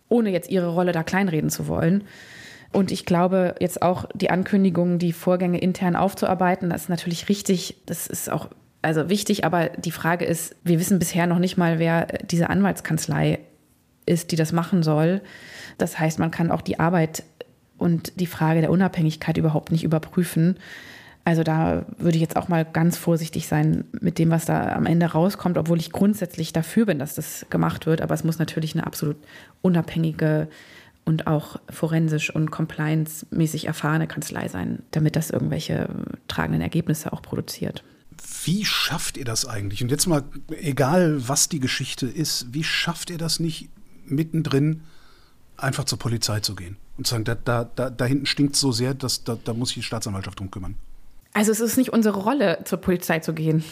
ohne 0.09 0.29
jetzt 0.29 0.49
ihre 0.49 0.67
Rolle 0.67 0.91
da 0.91 1.03
kleinreden 1.03 1.49
zu 1.49 1.67
wollen. 1.67 2.03
Und 2.71 2.91
ich 2.91 3.05
glaube, 3.05 3.55
jetzt 3.59 3.81
auch 3.81 4.05
die 4.13 4.31
Ankündigung, 4.31 4.97
die 4.97 5.13
Vorgänge 5.13 5.59
intern 5.59 5.95
aufzuarbeiten, 5.95 6.69
das 6.69 6.83
ist 6.83 6.89
natürlich 6.89 7.29
richtig, 7.29 7.77
das 7.85 8.07
ist 8.07 8.31
auch 8.31 8.49
also 8.81 9.09
wichtig, 9.09 9.45
aber 9.45 9.69
die 9.69 9.91
Frage 9.91 10.25
ist, 10.25 10.55
wir 10.63 10.79
wissen 10.79 10.99
bisher 10.99 11.25
noch 11.25 11.39
nicht 11.39 11.55
mal, 11.55 11.79
wer 11.79 12.05
diese 12.23 12.49
Anwaltskanzlei 12.49 13.39
ist, 14.05 14.31
die 14.31 14.35
das 14.35 14.51
machen 14.51 14.83
soll. 14.83 15.21
Das 15.77 15.99
heißt, 15.99 16.19
man 16.19 16.31
kann 16.31 16.51
auch 16.51 16.61
die 16.61 16.79
Arbeit 16.79 17.23
und 17.77 18.19
die 18.19 18.27
Frage 18.27 18.61
der 18.61 18.71
Unabhängigkeit 18.71 19.37
überhaupt 19.37 19.71
nicht 19.71 19.83
überprüfen. 19.83 20.57
Also 21.25 21.43
da 21.43 21.85
würde 21.97 22.17
ich 22.17 22.21
jetzt 22.21 22.35
auch 22.35 22.49
mal 22.49 22.65
ganz 22.65 22.97
vorsichtig 22.97 23.47
sein 23.47 23.85
mit 24.01 24.19
dem, 24.19 24.29
was 24.29 24.45
da 24.45 24.73
am 24.73 24.85
Ende 24.85 25.05
rauskommt, 25.05 25.57
obwohl 25.57 25.79
ich 25.79 25.91
grundsätzlich 25.91 26.51
dafür 26.51 26.85
bin, 26.85 26.99
dass 26.99 27.15
das 27.15 27.45
gemacht 27.49 27.85
wird. 27.85 28.01
Aber 28.01 28.13
es 28.13 28.25
muss 28.25 28.39
natürlich 28.39 28.75
eine 28.75 28.85
absolut 28.85 29.17
unabhängige 29.61 30.49
und 31.05 31.27
auch 31.27 31.59
forensisch 31.69 32.33
und 32.33 32.51
compliance-mäßig 32.51 33.67
erfahrene 33.67 34.07
Kanzlei 34.07 34.47
sein, 34.47 34.83
damit 34.91 35.15
das 35.15 35.29
irgendwelche 35.29 35.89
tragenden 36.27 36.61
Ergebnisse 36.61 37.13
auch 37.13 37.21
produziert. 37.21 37.83
Wie 38.43 38.65
schafft 38.65 39.17
ihr 39.17 39.25
das 39.25 39.45
eigentlich? 39.45 39.81
Und 39.81 39.91
jetzt 39.91 40.07
mal, 40.07 40.23
egal 40.59 41.27
was 41.27 41.49
die 41.49 41.59
Geschichte 41.59 42.05
ist, 42.05 42.53
wie 42.53 42.63
schafft 42.63 43.09
ihr 43.09 43.17
das 43.17 43.39
nicht 43.39 43.69
mittendrin 44.05 44.81
einfach 45.57 45.85
zur 45.85 45.99
Polizei 45.99 46.39
zu 46.39 46.55
gehen? 46.55 46.77
und 46.97 47.07
sagen, 47.07 47.23
da, 47.23 47.35
da, 47.35 47.63
da, 47.75 47.89
da 47.89 48.05
hinten 48.05 48.25
stinkt 48.25 48.55
es 48.55 48.61
so 48.61 48.71
sehr, 48.71 48.93
dass 48.93 49.23
da, 49.23 49.37
da 49.43 49.53
muss 49.53 49.69
sich 49.69 49.75
die 49.77 49.83
Staatsanwaltschaft 49.83 50.39
drum 50.39 50.51
kümmern. 50.51 50.75
Also 51.33 51.51
es 51.51 51.59
ist 51.59 51.77
nicht 51.77 51.91
unsere 51.91 52.19
Rolle, 52.19 52.59
zur 52.65 52.79
Polizei 52.79 53.19
zu 53.19 53.33
gehen. 53.33 53.63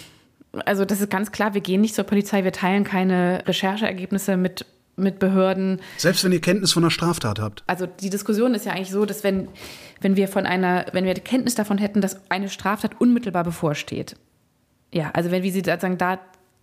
Also 0.65 0.85
das 0.85 0.99
ist 0.99 1.09
ganz 1.09 1.31
klar, 1.31 1.53
wir 1.53 1.61
gehen 1.61 1.81
nicht 1.81 1.95
zur 1.95 2.03
Polizei, 2.03 2.43
wir 2.43 2.51
teilen 2.51 2.83
keine 2.83 3.43
Rechercheergebnisse 3.47 4.37
mit, 4.37 4.65
mit 4.95 5.19
Behörden. 5.19 5.79
Selbst 5.97 6.23
wenn 6.23 6.31
ihr 6.31 6.41
Kenntnis 6.41 6.73
von 6.73 6.83
einer 6.83 6.91
Straftat 6.91 7.39
habt. 7.39 7.63
Also 7.67 7.85
die 7.85 8.09
Diskussion 8.09 8.55
ist 8.55 8.65
ja 8.65 8.73
eigentlich 8.73 8.89
so, 8.89 9.05
dass 9.05 9.23
wenn, 9.23 9.47
wenn 10.01 10.15
wir 10.15 10.27
von 10.27 10.45
einer, 10.45 10.87
wenn 10.91 11.05
wir 11.05 11.13
Kenntnis 11.13 11.55
davon 11.55 11.77
hätten, 11.77 12.01
dass 12.01 12.19
eine 12.29 12.49
Straftat 12.49 12.99
unmittelbar 12.99 13.43
bevorsteht. 13.43 14.15
Ja, 14.91 15.11
also 15.11 15.31
wenn 15.31 15.43
wir 15.43 15.51
sie 15.51 15.59
sozusagen 15.59 15.97
da 15.97 16.19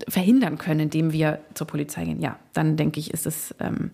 verhindern 0.09 0.59
können, 0.59 0.81
indem 0.81 1.13
wir 1.13 1.41
zur 1.55 1.67
Polizei 1.67 2.05
gehen, 2.05 2.21
ja, 2.21 2.39
dann 2.53 2.77
denke 2.77 2.99
ich, 3.01 3.15
ist 3.15 3.27
es. 3.27 3.55
Ähm, 3.61 3.91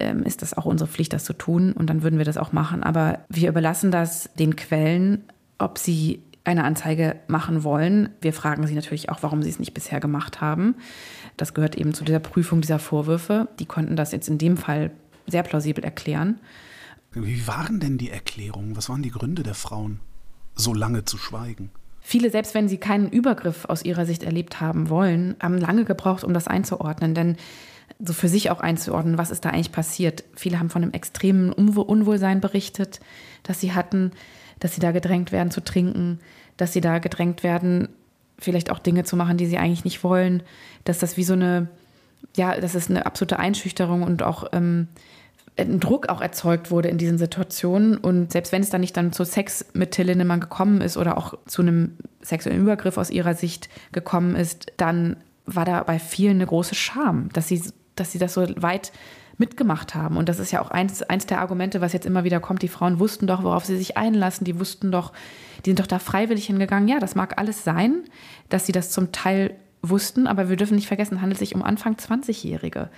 ähm, 0.00 0.22
ist 0.22 0.42
das 0.42 0.56
auch 0.56 0.64
unsere 0.64 0.88
Pflicht, 0.88 1.12
das 1.12 1.24
zu 1.24 1.32
tun 1.32 1.72
und 1.72 1.88
dann 1.88 2.02
würden 2.02 2.18
wir 2.18 2.24
das 2.24 2.36
auch 2.36 2.52
machen. 2.52 2.82
Aber 2.82 3.20
wir 3.28 3.48
überlassen 3.48 3.90
das 3.90 4.30
den 4.38 4.56
Quellen, 4.56 5.24
ob 5.58 5.78
sie 5.78 6.22
eine 6.44 6.64
Anzeige 6.64 7.16
machen 7.26 7.64
wollen. 7.64 8.10
Wir 8.20 8.32
fragen 8.32 8.66
sie 8.66 8.74
natürlich 8.74 9.08
auch, 9.08 9.22
warum 9.22 9.42
sie 9.42 9.48
es 9.48 9.58
nicht 9.58 9.74
bisher 9.74 9.98
gemacht 9.98 10.40
haben. 10.40 10.76
Das 11.36 11.54
gehört 11.54 11.74
eben 11.74 11.94
zu 11.94 12.04
dieser 12.04 12.20
Prüfung 12.20 12.60
dieser 12.60 12.78
Vorwürfe. 12.78 13.48
Die 13.58 13.66
konnten 13.66 13.96
das 13.96 14.12
jetzt 14.12 14.28
in 14.28 14.38
dem 14.38 14.56
Fall 14.56 14.90
sehr 15.26 15.42
plausibel 15.42 15.82
erklären. 15.82 16.38
Wie 17.12 17.46
waren 17.46 17.80
denn 17.80 17.96
die 17.96 18.10
Erklärungen? 18.10 18.76
Was 18.76 18.88
waren 18.88 19.02
die 19.02 19.10
Gründe 19.10 19.42
der 19.42 19.54
Frauen, 19.54 20.00
so 20.54 20.74
lange 20.74 21.04
zu 21.04 21.16
schweigen? 21.16 21.70
Viele, 22.00 22.30
selbst 22.30 22.54
wenn 22.54 22.68
sie 22.68 22.76
keinen 22.76 23.08
Übergriff 23.08 23.64
aus 23.64 23.82
ihrer 23.82 24.04
Sicht 24.04 24.24
erlebt 24.24 24.60
haben 24.60 24.90
wollen, 24.90 25.36
haben 25.40 25.56
lange 25.56 25.84
gebraucht, 25.84 26.24
um 26.24 26.34
das 26.34 26.48
einzuordnen. 26.48 27.14
Denn 27.14 27.36
so 27.98 28.12
für 28.12 28.28
sich 28.28 28.50
auch 28.50 28.60
einzuordnen, 28.60 29.18
was 29.18 29.30
ist 29.30 29.44
da 29.44 29.50
eigentlich 29.50 29.72
passiert. 29.72 30.24
Viele 30.34 30.58
haben 30.58 30.70
von 30.70 30.82
einem 30.82 30.92
extremen 30.92 31.52
Unwohlsein 31.52 32.40
berichtet, 32.40 33.00
das 33.42 33.60
sie 33.60 33.72
hatten, 33.72 34.12
dass 34.60 34.74
sie 34.74 34.80
da 34.80 34.92
gedrängt 34.92 35.32
werden 35.32 35.50
zu 35.50 35.62
trinken, 35.62 36.18
dass 36.56 36.72
sie 36.72 36.80
da 36.80 36.98
gedrängt 36.98 37.42
werden, 37.42 37.88
vielleicht 38.38 38.70
auch 38.70 38.78
Dinge 38.78 39.04
zu 39.04 39.16
machen, 39.16 39.36
die 39.36 39.46
sie 39.46 39.58
eigentlich 39.58 39.84
nicht 39.84 40.02
wollen, 40.04 40.42
dass 40.84 40.98
das 40.98 41.16
wie 41.16 41.24
so 41.24 41.34
eine, 41.34 41.68
ja, 42.36 42.60
dass 42.60 42.74
es 42.74 42.90
eine 42.90 43.06
absolute 43.06 43.38
Einschüchterung 43.38 44.02
und 44.02 44.22
auch 44.22 44.48
ähm, 44.52 44.88
ein 45.56 45.78
Druck 45.78 46.08
auch 46.08 46.20
erzeugt 46.20 46.70
wurde 46.70 46.88
in 46.88 46.98
diesen 46.98 47.18
Situationen. 47.18 47.96
Und 47.96 48.32
selbst 48.32 48.52
wenn 48.52 48.62
es 48.62 48.70
dann 48.70 48.80
nicht 48.80 48.96
dann 48.96 49.12
zu 49.12 49.24
Sex 49.24 49.66
mit 49.72 49.92
Till 49.92 50.06
Lindemann 50.06 50.40
gekommen 50.40 50.80
ist 50.80 50.96
oder 50.96 51.16
auch 51.16 51.34
zu 51.46 51.62
einem 51.62 51.96
sexuellen 52.22 52.60
Übergriff 52.60 52.98
aus 52.98 53.10
ihrer 53.10 53.34
Sicht 53.34 53.68
gekommen 53.92 54.34
ist, 54.34 54.72
dann 54.76 55.16
war 55.46 55.64
da 55.64 55.82
bei 55.82 55.98
vielen 55.98 56.36
eine 56.36 56.46
große 56.46 56.74
Scham, 56.74 57.28
dass 57.32 57.48
sie 57.48 57.62
dass 57.96 58.12
sie 58.12 58.18
das 58.18 58.34
so 58.34 58.46
weit 58.56 58.92
mitgemacht 59.36 59.94
haben. 59.94 60.16
Und 60.16 60.28
das 60.28 60.38
ist 60.38 60.52
ja 60.52 60.60
auch 60.60 60.70
eins, 60.70 61.02
eins 61.02 61.26
der 61.26 61.40
Argumente, 61.40 61.80
was 61.80 61.92
jetzt 61.92 62.06
immer 62.06 62.24
wieder 62.24 62.40
kommt. 62.40 62.62
Die 62.62 62.68
Frauen 62.68 63.00
wussten 63.00 63.26
doch, 63.26 63.42
worauf 63.42 63.64
sie 63.64 63.76
sich 63.76 63.96
einlassen. 63.96 64.44
Die 64.44 64.58
wussten 64.60 64.92
doch, 64.92 65.12
die 65.64 65.70
sind 65.70 65.80
doch 65.80 65.86
da 65.86 65.98
freiwillig 65.98 66.46
hingegangen. 66.46 66.88
Ja, 66.88 67.00
das 67.00 67.14
mag 67.14 67.38
alles 67.38 67.64
sein, 67.64 68.04
dass 68.48 68.66
sie 68.66 68.72
das 68.72 68.90
zum 68.90 69.12
Teil 69.12 69.56
wussten, 69.82 70.26
aber 70.26 70.48
wir 70.48 70.56
dürfen 70.56 70.76
nicht 70.76 70.86
vergessen, 70.86 71.20
handelt 71.20 71.38
sich 71.38 71.54
um 71.54 71.62
Anfang 71.62 71.94
20-Jährige, 71.94 72.90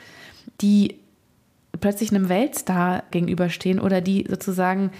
die 0.60 1.00
plötzlich 1.80 2.10
einem 2.10 2.28
Weltstar 2.28 3.02
gegenüberstehen 3.10 3.80
oder 3.80 4.00
die 4.00 4.26
sozusagen 4.28 4.92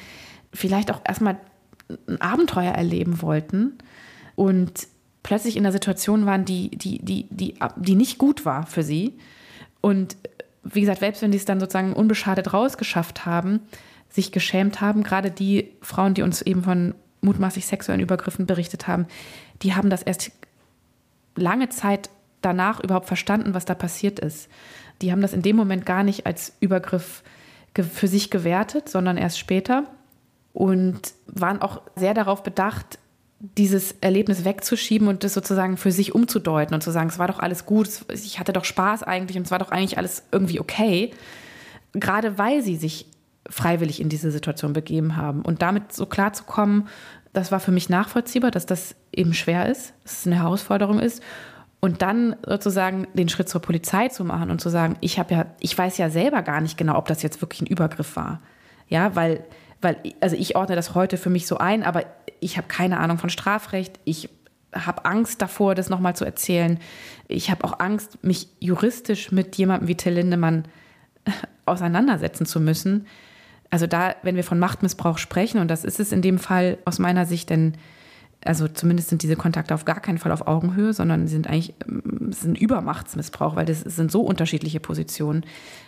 vielleicht 0.52 0.90
auch 0.90 1.00
erstmal 1.04 1.38
ein 2.08 2.20
Abenteuer 2.20 2.72
erleben 2.72 3.22
wollten 3.22 3.78
und 4.34 4.88
plötzlich 5.26 5.56
in 5.56 5.64
einer 5.64 5.72
Situation 5.72 6.24
waren, 6.24 6.44
die, 6.44 6.70
die, 6.70 7.04
die, 7.04 7.26
die, 7.30 7.54
die 7.74 7.96
nicht 7.96 8.16
gut 8.16 8.44
war 8.44 8.64
für 8.64 8.84
sie 8.84 9.18
und 9.80 10.16
wie 10.62 10.82
gesagt, 10.82 11.00
selbst 11.00 11.20
wenn 11.20 11.32
die 11.32 11.36
es 11.36 11.44
dann 11.44 11.58
sozusagen 11.58 11.94
unbeschadet 11.94 12.52
rausgeschafft 12.52 13.26
haben, 13.26 13.58
sich 14.08 14.30
geschämt 14.30 14.80
haben, 14.80 15.02
gerade 15.02 15.32
die 15.32 15.72
Frauen, 15.82 16.14
die 16.14 16.22
uns 16.22 16.42
eben 16.42 16.62
von 16.62 16.94
mutmaßlich 17.22 17.66
sexuellen 17.66 18.00
Übergriffen 18.00 18.46
berichtet 18.46 18.86
haben, 18.86 19.06
die 19.62 19.74
haben 19.74 19.90
das 19.90 20.04
erst 20.04 20.30
lange 21.34 21.70
Zeit 21.70 22.08
danach 22.40 22.78
überhaupt 22.78 23.06
verstanden, 23.06 23.52
was 23.52 23.64
da 23.64 23.74
passiert 23.74 24.20
ist. 24.20 24.48
Die 25.02 25.10
haben 25.10 25.22
das 25.22 25.32
in 25.32 25.42
dem 25.42 25.56
Moment 25.56 25.86
gar 25.86 26.04
nicht 26.04 26.24
als 26.24 26.52
Übergriff 26.60 27.24
für 27.74 28.06
sich 28.06 28.30
gewertet, 28.30 28.88
sondern 28.88 29.16
erst 29.16 29.40
später 29.40 29.82
und 30.52 31.00
waren 31.26 31.60
auch 31.60 31.82
sehr 31.96 32.14
darauf 32.14 32.44
bedacht, 32.44 33.00
dieses 33.38 33.92
Erlebnis 34.00 34.44
wegzuschieben 34.44 35.08
und 35.08 35.22
das 35.22 35.34
sozusagen 35.34 35.76
für 35.76 35.92
sich 35.92 36.14
umzudeuten 36.14 36.74
und 36.74 36.80
zu 36.80 36.90
sagen, 36.90 37.08
es 37.08 37.18
war 37.18 37.28
doch 37.28 37.38
alles 37.38 37.66
gut, 37.66 37.88
ich 38.12 38.38
hatte 38.38 38.52
doch 38.52 38.64
Spaß 38.64 39.02
eigentlich 39.02 39.36
und 39.36 39.44
es 39.44 39.50
war 39.50 39.58
doch 39.58 39.70
eigentlich 39.70 39.98
alles 39.98 40.22
irgendwie 40.32 40.58
okay, 40.58 41.12
gerade 41.92 42.38
weil 42.38 42.62
sie 42.62 42.76
sich 42.76 43.06
freiwillig 43.48 44.00
in 44.00 44.08
diese 44.08 44.30
Situation 44.30 44.72
begeben 44.72 45.16
haben. 45.16 45.42
Und 45.42 45.62
damit 45.62 45.92
so 45.92 46.06
klar 46.06 46.32
zu 46.32 46.44
kommen, 46.44 46.88
das 47.32 47.52
war 47.52 47.60
für 47.60 47.70
mich 47.70 47.88
nachvollziehbar, 47.88 48.50
dass 48.50 48.66
das 48.66 48.96
eben 49.12 49.34
schwer 49.34 49.68
ist, 49.68 49.92
dass 50.02 50.20
es 50.20 50.26
eine 50.26 50.36
Herausforderung 50.36 50.98
ist. 50.98 51.22
Und 51.80 52.02
dann 52.02 52.34
sozusagen 52.44 53.06
den 53.14 53.28
Schritt 53.28 53.48
zur 53.48 53.60
Polizei 53.60 54.08
zu 54.08 54.24
machen 54.24 54.50
und 54.50 54.60
zu 54.60 54.70
sagen, 54.70 54.96
ich 55.00 55.18
habe 55.18 55.34
ja, 55.34 55.46
ich 55.60 55.76
weiß 55.76 55.98
ja 55.98 56.10
selber 56.10 56.42
gar 56.42 56.60
nicht 56.60 56.78
genau, 56.78 56.96
ob 56.96 57.06
das 57.06 57.22
jetzt 57.22 57.40
wirklich 57.42 57.60
ein 57.60 57.66
Übergriff 57.66 58.16
war. 58.16 58.40
Ja, 58.88 59.14
weil, 59.14 59.44
weil, 59.80 59.96
also 60.20 60.36
ich 60.36 60.56
ordne 60.56 60.76
das 60.76 60.94
heute 60.94 61.16
für 61.16 61.30
mich 61.30 61.46
so 61.46 61.58
ein, 61.58 61.82
aber 61.82 62.04
ich 62.40 62.56
habe 62.56 62.68
keine 62.68 62.98
Ahnung 62.98 63.18
von 63.18 63.30
Strafrecht. 63.30 63.98
Ich 64.04 64.28
habe 64.72 65.04
Angst 65.04 65.40
davor, 65.40 65.74
das 65.74 65.88
nochmal 65.88 66.16
zu 66.16 66.24
erzählen. 66.24 66.78
Ich 67.28 67.50
habe 67.50 67.64
auch 67.64 67.80
Angst, 67.80 68.22
mich 68.22 68.48
juristisch 68.60 69.32
mit 69.32 69.56
jemandem 69.56 69.88
wie 69.88 69.96
Till 69.96 70.14
Lindemann 70.14 70.64
auseinandersetzen 71.66 72.46
zu 72.46 72.60
müssen. 72.60 73.06
Also 73.70 73.86
da, 73.86 74.14
wenn 74.22 74.36
wir 74.36 74.44
von 74.44 74.58
Machtmissbrauch 74.58 75.18
sprechen, 75.18 75.60
und 75.60 75.68
das 75.68 75.84
ist 75.84 76.00
es 76.00 76.12
in 76.12 76.22
dem 76.22 76.38
Fall 76.38 76.78
aus 76.84 76.98
meiner 76.98 77.26
Sicht, 77.26 77.50
denn 77.50 77.76
also 78.46 78.68
zumindest 78.68 79.08
sind 79.08 79.22
diese 79.22 79.36
Kontakte 79.36 79.74
auf 79.74 79.84
gar 79.84 80.00
keinen 80.00 80.18
Fall 80.18 80.32
auf 80.32 80.46
Augenhöhe, 80.46 80.92
sondern 80.92 81.28
sind 81.28 81.46
eigentlich 81.48 81.74
ähm, 81.86 82.32
sind 82.32 82.58
Übermachtsmissbrauch, 82.58 83.56
weil 83.56 83.66
das 83.66 83.80
sind 83.80 84.10
so 84.10 84.22
unterschiedliche 84.22 84.80
Positionen, 84.80 85.44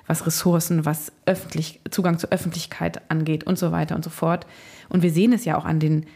was 0.06 0.26
Ressourcen, 0.26 0.84
was 0.84 1.12
öffentlich, 1.26 1.80
Zugang 1.90 2.18
zur 2.18 2.30
Öffentlichkeit 2.30 3.10
angeht 3.10 3.44
und 3.44 3.58
so 3.58 3.72
weiter 3.72 3.94
und 3.96 4.04
so 4.04 4.10
fort. 4.10 4.46
Und 4.88 5.02
wir 5.02 5.12
sehen 5.12 5.32
es 5.32 5.44
ja 5.44 5.56
auch 5.56 5.64
an, 5.64 5.80
den, 5.80 6.06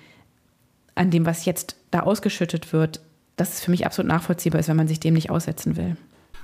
an 0.95 1.11
dem, 1.11 1.27
was 1.27 1.45
jetzt 1.45 1.77
da 1.91 2.01
ausgeschüttet 2.01 2.73
wird, 2.73 3.01
dass 3.37 3.55
es 3.55 3.61
für 3.61 3.71
mich 3.71 3.87
absolut 3.87 4.09
nachvollziehbar 4.09 4.61
ist, 4.61 4.69
wenn 4.69 4.77
man 4.77 4.89
sich 4.89 5.01
dem 5.01 5.15
nicht 5.15 5.31
aussetzen 5.31 5.77
will. 5.77 5.97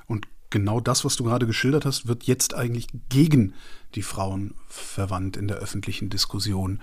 Und 0.07 0.27
genau 0.51 0.81
das, 0.81 1.05
was 1.05 1.17
du 1.17 1.25
gerade 1.25 1.47
geschildert 1.47 1.85
hast, 1.85 2.09
wird 2.09 2.25
jetzt 2.25 2.55
eigentlich 2.55 2.89
gegen 3.09 3.55
die 3.95 4.03
Frauen 4.03 4.55
verwandt 4.69 5.37
in 5.37 5.49
der 5.49 5.59
öffentlichen 5.59 6.11
Diskussion. 6.11 6.81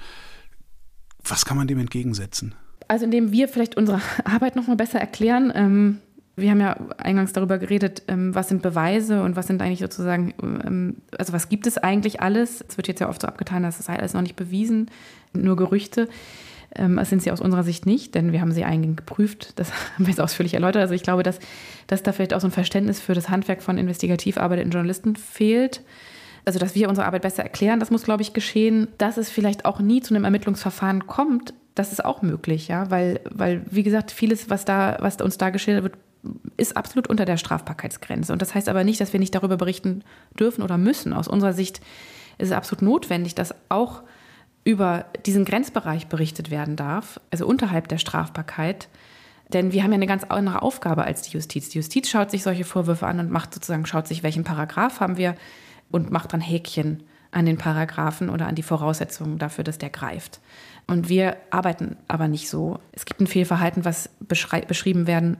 Was 1.23 1.45
kann 1.45 1.57
man 1.57 1.67
dem 1.67 1.79
entgegensetzen? 1.79 2.55
Also 2.87 3.05
indem 3.05 3.31
wir 3.31 3.47
vielleicht 3.47 3.77
unsere 3.77 4.01
Arbeit 4.23 4.55
noch 4.55 4.67
mal 4.67 4.75
besser 4.75 4.99
erklären. 4.99 5.51
Ähm, 5.55 5.99
wir 6.37 6.51
haben 6.51 6.59
ja 6.59 6.75
eingangs 6.97 7.31
darüber 7.31 7.57
geredet, 7.57 8.03
ähm, 8.07 8.35
was 8.35 8.49
sind 8.49 8.61
Beweise 8.61 9.23
und 9.23 9.35
was 9.37 9.47
sind 9.47 9.61
eigentlich 9.61 9.79
sozusagen, 9.79 10.33
ähm, 10.41 10.97
also 11.17 11.31
was 11.31 11.47
gibt 11.47 11.65
es 11.65 11.77
eigentlich 11.77 12.21
alles? 12.21 12.63
Es 12.67 12.77
wird 12.77 12.87
jetzt 12.87 12.99
ja 12.99 13.09
oft 13.09 13.21
so 13.21 13.27
abgetan, 13.27 13.63
dass 13.63 13.77
das 13.77 13.89
alles 13.89 14.13
noch 14.13 14.21
nicht 14.21 14.35
bewiesen, 14.35 14.91
nur 15.33 15.55
Gerüchte. 15.55 16.09
Das 16.77 17.09
sind 17.09 17.21
sie 17.21 17.31
aus 17.31 17.39
unserer 17.39 17.63
Sicht 17.63 17.85
nicht, 17.85 18.15
denn 18.15 18.33
wir 18.33 18.41
haben 18.41 18.51
sie 18.51 18.65
eingehend 18.65 18.97
geprüft. 18.97 19.57
Das 19.57 19.71
haben 19.93 20.07
wir 20.07 20.09
jetzt 20.09 20.19
ausführlich 20.19 20.55
erläutert. 20.55 20.81
Also 20.81 20.93
ich 20.93 21.03
glaube, 21.03 21.23
dass, 21.23 21.39
dass 21.87 22.03
da 22.03 22.11
vielleicht 22.11 22.33
auch 22.33 22.41
so 22.41 22.47
ein 22.47 22.51
Verständnis 22.51 22.99
für 22.99 23.13
das 23.13 23.29
Handwerk 23.29 23.63
von 23.63 23.77
Investigativarbeit 23.77 24.59
in 24.59 24.71
Journalisten 24.71 25.15
fehlt 25.15 25.83
also 26.45 26.59
dass 26.59 26.75
wir 26.75 26.87
unsere 26.89 27.07
Arbeit 27.07 27.23
besser 27.23 27.43
erklären, 27.43 27.79
das 27.79 27.91
muss, 27.91 28.03
glaube 28.03 28.21
ich, 28.21 28.33
geschehen. 28.33 28.87
Dass 28.97 29.17
es 29.17 29.29
vielleicht 29.29 29.65
auch 29.65 29.79
nie 29.79 30.01
zu 30.01 30.13
einem 30.13 30.23
Ermittlungsverfahren 30.23 31.07
kommt, 31.07 31.53
das 31.75 31.91
ist 31.91 32.03
auch 32.03 32.21
möglich, 32.21 32.69
ja, 32.69 32.89
weil, 32.89 33.19
weil 33.29 33.65
wie 33.69 33.83
gesagt, 33.83 34.11
vieles, 34.11 34.49
was 34.49 34.65
da, 34.65 34.97
was 34.99 35.17
uns 35.17 35.37
da 35.37 35.49
geschildert 35.49 35.83
wird, 35.83 35.97
ist 36.57 36.75
absolut 36.75 37.07
unter 37.07 37.25
der 37.25 37.37
Strafbarkeitsgrenze. 37.37 38.33
Und 38.33 38.41
das 38.41 38.55
heißt 38.55 38.69
aber 38.69 38.83
nicht, 38.83 38.99
dass 38.99 39.13
wir 39.13 39.19
nicht 39.19 39.35
darüber 39.35 39.57
berichten 39.57 40.03
dürfen 40.39 40.63
oder 40.63 40.77
müssen. 40.77 41.13
Aus 41.13 41.27
unserer 41.27 41.53
Sicht 41.53 41.81
ist 42.37 42.47
es 42.47 42.51
absolut 42.51 42.81
notwendig, 42.81 43.35
dass 43.35 43.53
auch 43.69 44.01
über 44.63 45.05
diesen 45.25 45.45
Grenzbereich 45.45 46.07
berichtet 46.07 46.49
werden 46.49 46.75
darf, 46.75 47.19
also 47.29 47.45
unterhalb 47.45 47.87
der 47.87 47.99
Strafbarkeit. 47.99 48.87
Denn 49.53 49.71
wir 49.71 49.83
haben 49.83 49.91
ja 49.91 49.97
eine 49.97 50.07
ganz 50.07 50.23
andere 50.23 50.63
Aufgabe 50.63 51.03
als 51.03 51.21
die 51.21 51.33
Justiz. 51.33 51.69
Die 51.69 51.77
Justiz 51.77 52.09
schaut 52.09 52.31
sich 52.31 52.41
solche 52.41 52.63
Vorwürfe 52.63 53.05
an 53.05 53.19
und 53.19 53.29
macht 53.29 53.53
sozusagen, 53.53 53.85
schaut 53.85 54.07
sich, 54.07 54.23
welchen 54.23 54.43
Paragraph 54.43 55.01
haben 55.01 55.17
wir 55.17 55.35
und 55.91 56.09
macht 56.09 56.33
dann 56.33 56.41
Häkchen 56.41 57.03
an 57.35 57.45
den 57.45 57.57
Paragraphen 57.57 58.29
oder 58.29 58.47
an 58.47 58.55
die 58.55 58.63
Voraussetzungen 58.63 59.37
dafür, 59.37 59.65
dass 59.65 59.77
der 59.77 59.89
greift. 59.89 60.39
Und 60.87 61.09
wir 61.09 61.35
arbeiten 61.49 61.97
aber 62.07 62.29
nicht 62.29 62.49
so. 62.49 62.79
Es 62.93 63.03
gibt 63.03 63.19
ein 63.19 63.27
Fehlverhalten, 63.27 63.83
was 63.83 64.09
beschrieben 64.19 65.05
werden 65.05 65.35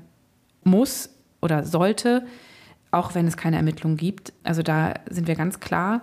muss 0.66 1.10
oder 1.42 1.64
sollte, 1.64 2.26
auch 2.92 3.16
wenn 3.16 3.28
es 3.28 3.38
keine 3.38 3.56
Ermittlungen 3.56 3.96
gibt. 3.96 4.34
Also 4.44 4.62
da 4.62 4.96
sind 5.10 5.28
wir 5.28 5.36
ganz 5.36 5.62
klar, 5.62 6.02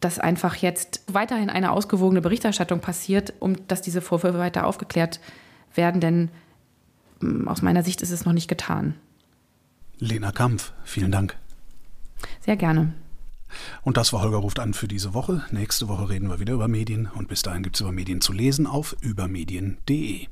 dass 0.00 0.18
einfach 0.18 0.56
jetzt 0.56 1.02
weiterhin 1.06 1.50
eine 1.50 1.70
ausgewogene 1.70 2.22
Berichterstattung 2.22 2.80
passiert, 2.80 3.34
um 3.38 3.66
dass 3.68 3.82
diese 3.82 4.00
Vorwürfe 4.00 4.38
weiter 4.38 4.66
aufgeklärt 4.66 5.20
werden, 5.74 6.00
denn 6.00 6.30
mm, 7.20 7.46
aus 7.46 7.60
meiner 7.60 7.82
Sicht 7.82 8.00
ist 8.00 8.10
es 8.10 8.24
noch 8.24 8.32
nicht 8.32 8.48
getan. 8.48 8.94
Lena 9.98 10.32
Kampf, 10.32 10.72
vielen 10.84 11.12
Dank. 11.12 11.36
Sehr 12.40 12.56
gerne. 12.56 12.94
Und 13.82 13.96
das 13.96 14.12
war 14.12 14.22
Holger 14.22 14.38
ruft 14.38 14.58
an 14.58 14.74
für 14.74 14.88
diese 14.88 15.14
Woche. 15.14 15.44
Nächste 15.50 15.88
Woche 15.88 16.08
reden 16.08 16.28
wir 16.28 16.40
wieder 16.40 16.54
über 16.54 16.68
Medien 16.68 17.08
und 17.14 17.28
bis 17.28 17.42
dahin 17.42 17.62
gibt 17.62 17.76
es 17.76 17.80
über 17.80 17.92
Medien 17.92 18.20
zu 18.20 18.32
lesen 18.32 18.66
auf 18.66 18.96
übermedien.de. 19.00 20.26